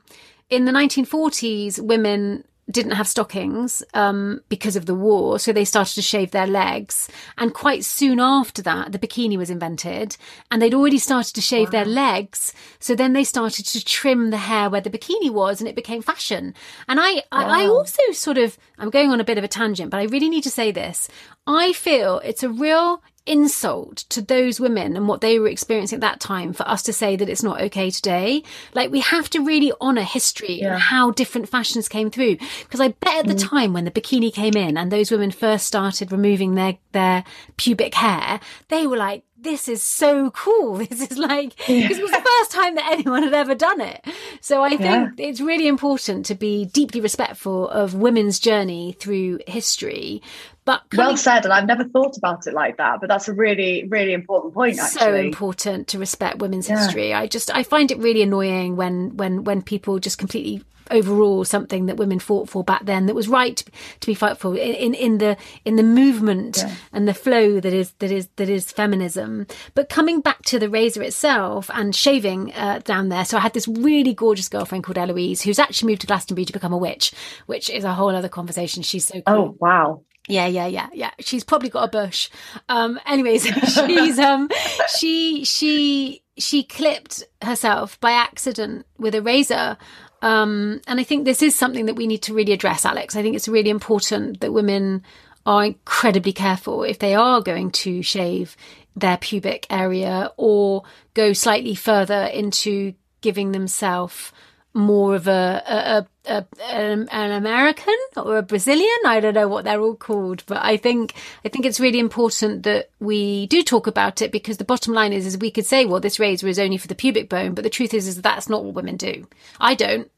[0.49, 5.95] in the 1940s, women didn't have stockings um, because of the war, so they started
[5.95, 7.07] to shave their legs.
[7.38, 10.18] And quite soon after that, the bikini was invented,
[10.51, 11.72] and they'd already started to shave wow.
[11.72, 12.53] their legs.
[12.80, 16.01] So then they started to trim the hair where the bikini was, and it became
[16.01, 16.53] fashion.
[16.88, 17.24] And I, wow.
[17.32, 20.03] I, I also sort of, I'm going on a bit of a tangent, but I
[20.03, 21.07] really need to say this.
[21.45, 26.02] I feel it's a real insult to those women and what they were experiencing at
[26.02, 28.44] that time for us to say that it's not okay today.
[28.74, 30.74] Like we have to really honor history yeah.
[30.74, 32.38] and how different fashions came through.
[32.64, 33.50] Because I bet at the mm.
[33.50, 37.24] time when the bikini came in and those women first started removing their, their
[37.58, 40.78] pubic hair, they were like, this is so cool.
[40.88, 41.88] This is like, yeah.
[41.88, 44.06] this was the first time that anyone had ever done it.
[44.42, 45.10] So I think yeah.
[45.18, 50.22] it's really important to be deeply respectful of women's journey through history.
[50.68, 52.99] But well said, and I've never thought about it like that.
[52.99, 54.78] But that's a really, really important point.
[54.78, 56.84] Actually, so important to respect women's yeah.
[56.84, 57.13] history.
[57.13, 60.61] I just, I find it really annoying when, when, when people just completely
[60.91, 63.65] overall something that women fought for back then that was right to,
[63.99, 66.74] to be fought for in, in, in the in the movement yeah.
[66.93, 69.47] and the flow that is that is that is feminism.
[69.74, 73.53] But coming back to the razor itself and shaving uh, down there, so I had
[73.53, 77.13] this really gorgeous girlfriend called Eloise who's actually moved to Glastonbury to become a witch,
[77.45, 78.84] which is a whole other conversation.
[78.84, 79.36] She's so cool.
[79.36, 80.03] Oh wow.
[80.28, 81.12] Yeah, yeah, yeah, yeah.
[81.20, 82.30] She's probably got a bush.
[82.68, 84.50] Um, anyways, she's um,
[84.98, 89.78] she she she clipped herself by accident with a razor
[90.22, 93.16] um, and I think this is something that we need to really address, Alex.
[93.16, 95.04] I think it's really important that women
[95.46, 98.58] are incredibly careful if they are going to shave
[98.96, 104.32] their pubic area or go slightly further into giving themselves
[104.78, 108.88] more of a, a, a, a, an American or a Brazilian.
[109.06, 112.64] I don't know what they're all called, but I think I think it's really important
[112.64, 115.86] that we do talk about it because the bottom line is is we could say,
[115.86, 118.50] well, this razor is only for the pubic bone, but the truth is is that's
[118.50, 119.28] not what women do.
[119.60, 120.10] I don't.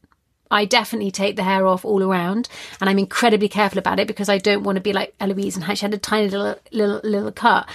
[0.52, 2.48] I definitely take the hair off all around,
[2.80, 5.78] and I'm incredibly careful about it because I don't want to be like Eloise and
[5.78, 7.68] she had a tiny little little little cut.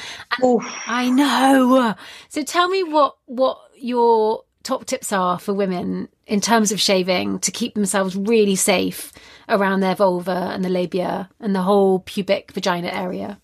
[0.86, 1.96] I know.
[2.30, 7.40] So tell me what what your top tips are for women in terms of shaving
[7.40, 9.12] to keep themselves really safe
[9.48, 13.40] around their vulva and the labia and the whole pubic vagina area?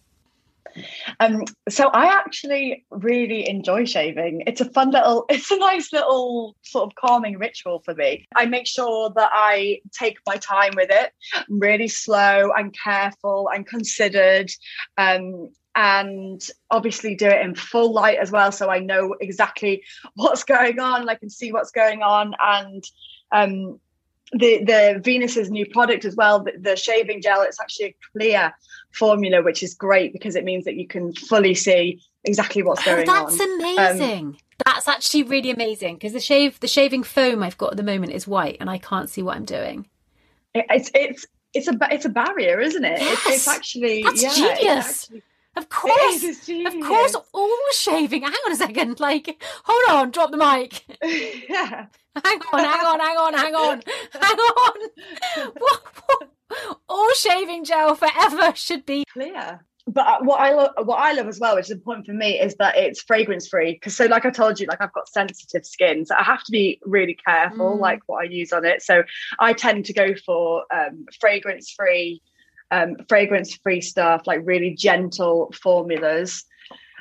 [1.19, 4.43] Um, so I actually really enjoy shaving.
[4.47, 8.27] It's a fun little, it's a nice little sort of calming ritual for me.
[8.35, 11.11] I make sure that I take my time with it.
[11.33, 14.49] I'm really slow and careful and considered.
[14.97, 19.83] Um, and obviously do it in full light as well so i know exactly
[20.15, 22.83] what's going on and i can see what's going on and
[23.31, 23.79] um,
[24.33, 28.53] the the venus's new product as well the, the, shaving gel it's actually a clear
[28.91, 32.95] formula which is great because it means that you can fully see exactly what's oh,
[32.95, 33.59] going oh, that's on.
[33.59, 34.25] that's um, amazing.
[34.25, 37.83] Um, that's actually really amazing because the shave the shaving foam i've got at the
[37.83, 39.87] moment is white and i can't see what i'm doing.
[40.53, 42.99] It, it's it's it's a it's a barrier isn't it?
[42.99, 45.09] Yes, it's, it's actually that's yeah, genius
[45.55, 48.21] Of course, of course, all shaving.
[48.21, 48.99] Hang on a second.
[48.99, 50.85] Like, hold on, drop the mic.
[51.49, 51.87] yeah.
[52.23, 53.81] Hang on, hang on, hang on, hang on,
[54.13, 54.89] hang on.
[55.57, 56.29] What, what,
[56.89, 59.03] all shaving gel forever should be.
[59.11, 59.61] clear.
[59.87, 62.39] But uh, what I love, what I love as well, which is important for me,
[62.39, 63.73] is that it's fragrance free.
[63.73, 66.51] Because so, like I told you, like I've got sensitive skin, so I have to
[66.51, 67.79] be really careful, Mm.
[67.79, 68.81] like what I use on it.
[68.83, 69.03] So
[69.39, 72.21] I tend to go for um, fragrance free,
[72.71, 76.45] um, fragrance free stuff, like really gentle formulas.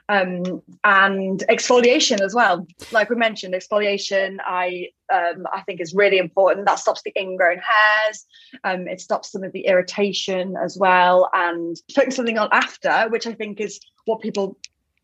[0.09, 2.67] Um, and exfoliation as well.
[2.91, 6.67] Like we mentioned, exfoliation I um, I think is really important.
[6.67, 8.27] That stops the ingrown hairs.
[8.65, 11.31] Um, it stops some of the irritation as well.
[11.33, 14.59] And putting something on after, which I think is what people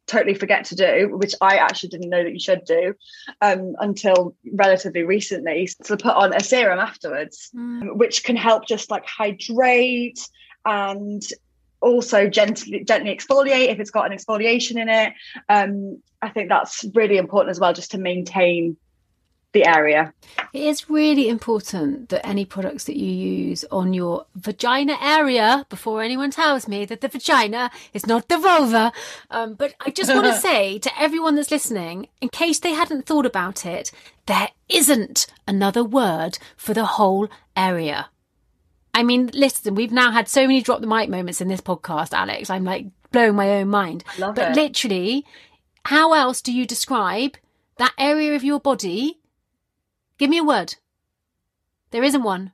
[0.09, 2.95] totally forget to do, which I actually didn't know that you should do
[3.41, 5.69] um, until relatively recently.
[5.85, 10.19] So put on a serum afterwards, which can help just like hydrate
[10.67, 11.23] and
[11.81, 15.13] also gently gently exfoliate if it's got an exfoliation in it.
[15.49, 18.77] Um, I think that's really important as well, just to maintain
[19.53, 20.13] the area.
[20.53, 26.03] It is really important that any products that you use on your vagina area, before
[26.03, 28.93] anyone tells me that the vagina is not the vulva.
[29.31, 33.07] Um, but I just want to say to everyone that's listening, in case they hadn't
[33.07, 33.93] thought about it,
[34.27, 38.09] there isn't another word for the whole area.
[38.97, 42.13] I mean, listen, we've now had so many drop the mic moments in this podcast,
[42.15, 42.49] Alex.
[42.51, 44.03] I'm like blowing my own mind.
[44.19, 44.57] love but it.
[44.57, 45.25] literally,
[45.85, 47.37] how else do you describe
[47.77, 49.21] that area of your body?
[50.19, 50.77] Give me a word.
[51.91, 52.53] There isn't one.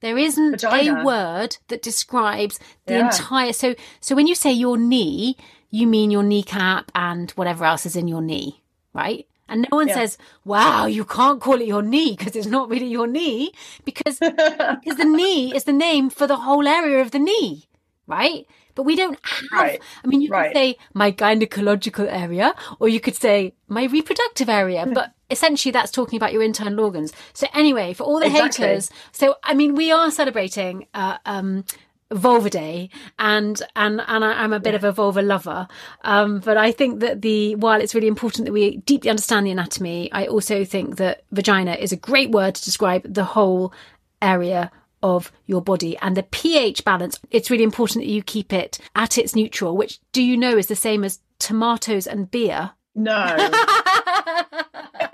[0.00, 1.00] There isn't Vagina.
[1.02, 3.06] a word that describes the Yeah.
[3.06, 3.52] entire.
[3.52, 5.36] So, so when you say your knee,
[5.70, 8.62] you mean your kneecap and whatever else is in your knee,
[8.94, 9.26] right?
[9.54, 9.94] And no one Yeah.
[9.94, 13.52] says, "Wow, you can't call it your knee because it's not really your knee
[13.84, 14.18] because
[14.80, 17.68] because the knee is the name for the whole area of the knee,
[18.08, 18.46] right?
[18.74, 19.70] But we don't have.
[19.70, 19.80] Right.
[20.02, 20.48] I mean, you Right.
[20.48, 25.92] could say my gynecological area, or you could say my reproductive area, but essentially that's
[25.92, 27.12] talking about your internal organs.
[27.32, 28.66] So anyway, for all the Exactly.
[28.66, 30.88] haters, so I mean, we are celebrating.
[30.94, 31.64] Uh, um,
[32.12, 35.66] Vulva Day, and and and I, I'm a bit of a vulva lover,
[36.02, 39.50] um, but I think that the while it's really important that we deeply understand the
[39.50, 43.72] anatomy, I also think that vagina is a great word to describe the whole
[44.22, 44.70] area
[45.02, 47.20] of your body and the pH balance.
[47.30, 50.66] It's really important that you keep it at its neutral, which do you know is
[50.66, 52.72] the same as tomatoes and beer?
[52.94, 53.34] no.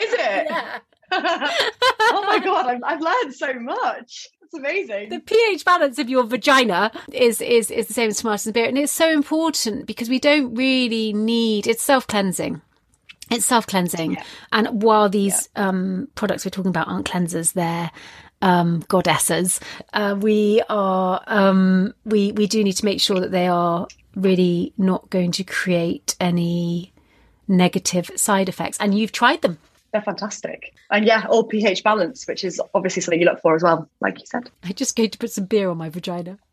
[0.00, 0.46] Is it?
[0.48, 0.78] Yeah.
[1.12, 4.28] oh my god, I've, I've learned so much.
[4.52, 5.10] It's amazing.
[5.10, 8.66] the pH balance of your vagina is is is the same as tomatoes and beer,
[8.66, 11.68] and it's so important because we don't really need.
[11.68, 12.60] It's self cleansing.
[13.30, 14.16] It's self cleansing,
[14.50, 17.92] and while these um, products we're talking about aren't cleansers, they're
[18.42, 19.60] um, goddesses.
[19.92, 23.86] Uh, we are um, we we do need to make sure that they are
[24.16, 26.92] really not going to create any
[27.46, 28.78] negative side effects.
[28.80, 29.58] And you've tried them.
[29.92, 30.74] They're fantastic.
[30.90, 34.20] And yeah, all pH balance, which is obviously something you look for as well, like
[34.20, 34.50] you said.
[34.64, 36.38] I just going to put some beer on my vagina.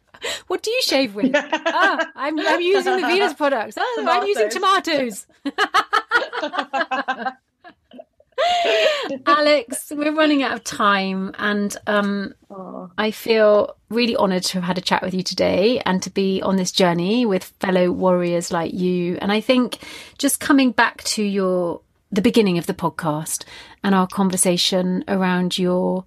[0.47, 1.31] What do you shave with?
[1.35, 3.75] ah, I'm, I'm using the Venus products.
[3.77, 5.27] Oh, I'm using tomatoes.
[9.27, 14.63] Alex, we're running out of time, and um, Oh, I feel really honoured to have
[14.63, 18.51] had a chat with you today and to be on this journey with fellow warriors
[18.51, 19.17] like you.
[19.21, 19.79] And I think
[20.17, 21.81] just coming back to your
[22.12, 23.43] the beginning of the podcast
[23.84, 26.05] and our conversation around your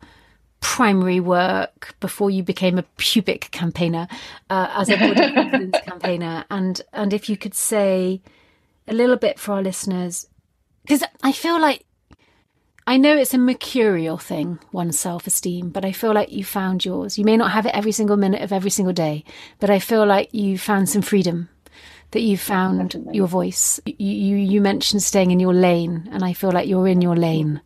[0.61, 4.07] primary work before you became a pubic campaigner
[4.51, 8.21] uh, as a body confidence campaigner and and if you could say
[8.87, 10.27] a little bit for our listeners
[10.83, 11.87] because I feel like
[12.87, 16.85] I know it's a mercurial thing, one's self esteem, but I feel like you found
[16.85, 17.19] yours.
[17.19, 19.23] You may not have it every single minute of every single day,
[19.61, 21.49] but I feel like you found some freedom,
[22.13, 23.81] that you found your voice.
[23.85, 27.17] You, you, you mentioned staying in your lane, and I feel like you're in your
[27.17, 27.61] lane.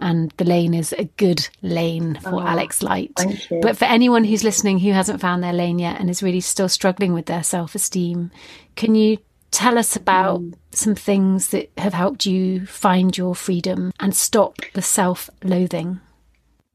[0.00, 3.18] And the lane is a good lane for Alex Light.
[3.60, 6.68] But for anyone who's listening who hasn't found their lane yet and is really still
[6.68, 8.30] struggling with their self esteem,
[8.76, 9.18] can you
[9.50, 10.40] tell us about
[10.70, 16.00] some things that have helped you find your freedom and stop the self loathing?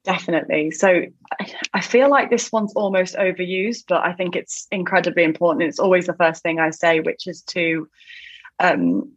[0.04, 0.72] Definitely.
[0.72, 1.04] So
[1.74, 5.64] I- feel like this one's almost overused, but I think it's incredibly important.
[5.64, 7.88] It's always the first thing I say, which is to
[8.60, 9.14] um,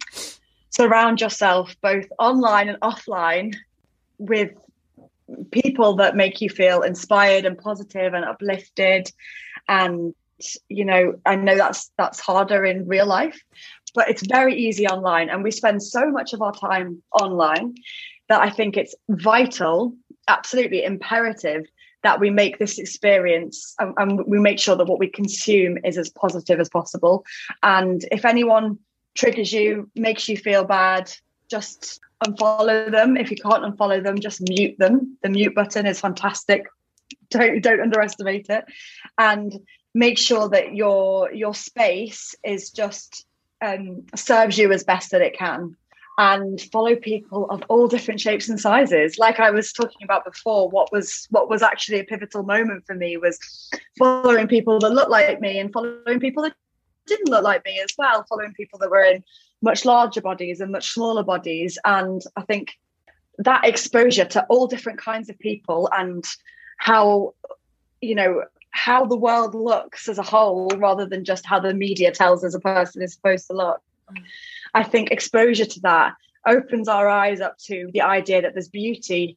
[0.71, 3.55] surround yourself both online and offline
[4.19, 4.51] with
[5.51, 9.11] people that make you feel inspired and positive and uplifted
[9.69, 10.15] and
[10.69, 13.41] you know i know that's that's harder in real life
[13.95, 17.75] but it's very easy online and we spend so much of our time online
[18.29, 19.95] that i think it's vital
[20.29, 21.67] absolutely imperative
[22.03, 25.99] that we make this experience and, and we make sure that what we consume is
[25.99, 27.25] as positive as possible.
[27.63, 28.79] And if anyone
[29.15, 31.13] triggers you, makes you feel bad,
[31.51, 33.17] just unfollow them.
[33.17, 35.17] If you can't unfollow them, just mute them.
[35.23, 36.67] The mute button is fantastic.
[37.31, 38.65] Don't don't underestimate it.
[39.19, 39.53] And
[39.95, 43.27] make sure that your your space is just
[43.61, 45.77] um, serves you as best that it can
[46.19, 50.69] and follow people of all different shapes and sizes like i was talking about before
[50.71, 53.39] what was what was actually a pivotal moment for me was
[53.99, 56.55] following people that looked like me and following people that
[57.07, 59.23] didn't look like me as well following people that were in
[59.63, 62.79] much larger bodies and much smaller bodies and i think
[63.39, 66.25] that exposure to all different kinds of people and
[66.79, 67.35] how
[68.01, 68.43] you know
[68.77, 72.55] how the world looks as a whole rather than just how the media tells us
[72.55, 73.81] a person is supposed to look.
[74.75, 76.15] I think exposure to that
[76.47, 79.37] opens our eyes up to the idea that there's beauty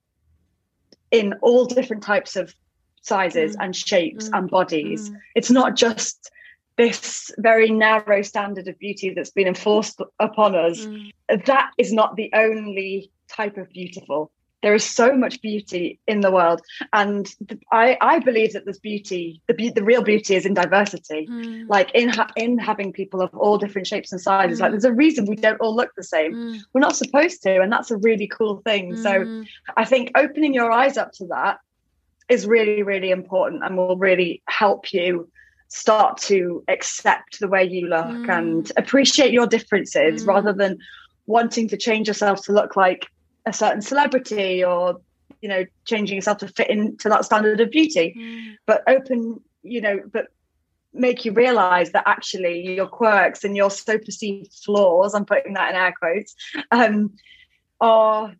[1.11, 2.53] in all different types of
[3.01, 3.63] sizes mm.
[3.63, 4.37] and shapes mm.
[4.37, 5.09] and bodies.
[5.09, 5.17] Mm.
[5.35, 6.31] It's not just
[6.77, 10.85] this very narrow standard of beauty that's been enforced upon us.
[10.85, 11.11] Mm.
[11.45, 14.31] That is not the only type of beautiful
[14.61, 16.61] there is so much beauty in the world
[16.93, 17.35] and
[17.71, 21.65] i i believe that there's beauty the be- the real beauty is in diversity mm.
[21.69, 24.61] like in ha- in having people of all different shapes and sizes mm.
[24.61, 26.59] like there's a reason we don't all look the same mm.
[26.73, 29.43] we're not supposed to and that's a really cool thing so hmm.
[29.77, 31.59] i think opening your eyes up to that
[32.27, 35.29] is really really important and will really help you
[35.67, 38.29] start to accept the way you look hmm.
[38.29, 40.29] and appreciate your differences hmm.
[40.29, 40.77] rather than
[41.27, 43.05] wanting to change yourself to look like
[43.49, 45.01] a certain celebrity or
[45.41, 48.15] you know changing yourself to fit into that standard of beauty.
[48.17, 48.55] Mm.
[48.65, 50.27] but open you know but
[50.93, 55.69] make you realize that actually your quirks and your so perceived flaws i'm putting that
[55.69, 56.35] in air quotes
[56.71, 57.13] um,
[57.79, 58.33] are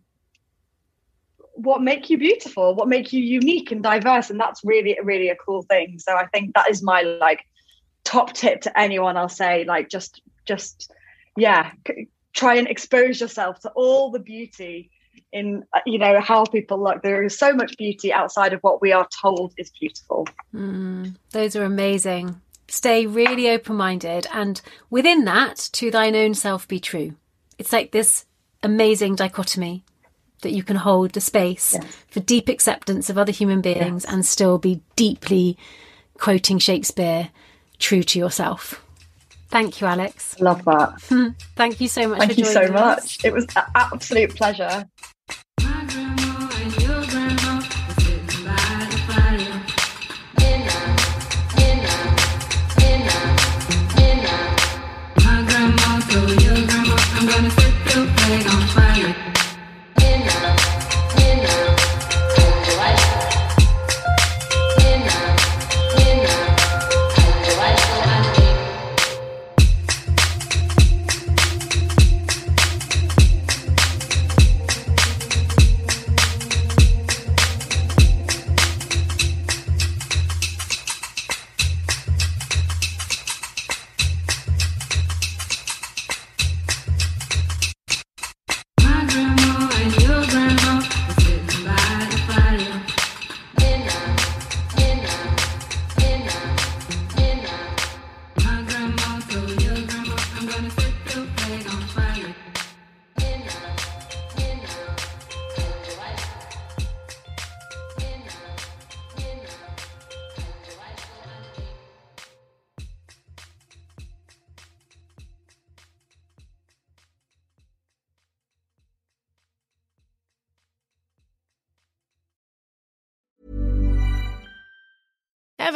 [1.60, 4.30] what make you beautiful what make you unique and diverse.
[4.30, 6.00] And that's really really a cool thing.
[6.00, 7.46] So i think that is my like
[8.06, 10.92] top tip to anyone i'll say like just just
[11.36, 11.72] yeah
[12.34, 14.90] try and expose yourself to all the beauty
[15.32, 17.02] in you know how people look.
[17.02, 20.28] There is so much beauty outside of what we are told is beautiful.
[20.54, 22.42] Mm, those are amazing.
[22.68, 27.16] Stay really open-minded and within that to thine own self be true.
[27.58, 28.26] It's like this
[28.62, 29.84] amazing dichotomy
[30.42, 31.96] that you can hold the space yes.
[32.08, 34.14] for deep acceptance of other human beings yes.
[34.14, 35.58] and still be deeply
[36.18, 37.30] quoting shakespeare
[37.78, 38.86] true to yourself
[39.50, 40.40] Thank you, Alex.
[40.40, 41.02] Love that.
[41.56, 42.20] Thank you so much.
[42.20, 42.72] Thank you so us.
[42.72, 43.26] much.
[43.26, 44.88] It was an absolute pleasure.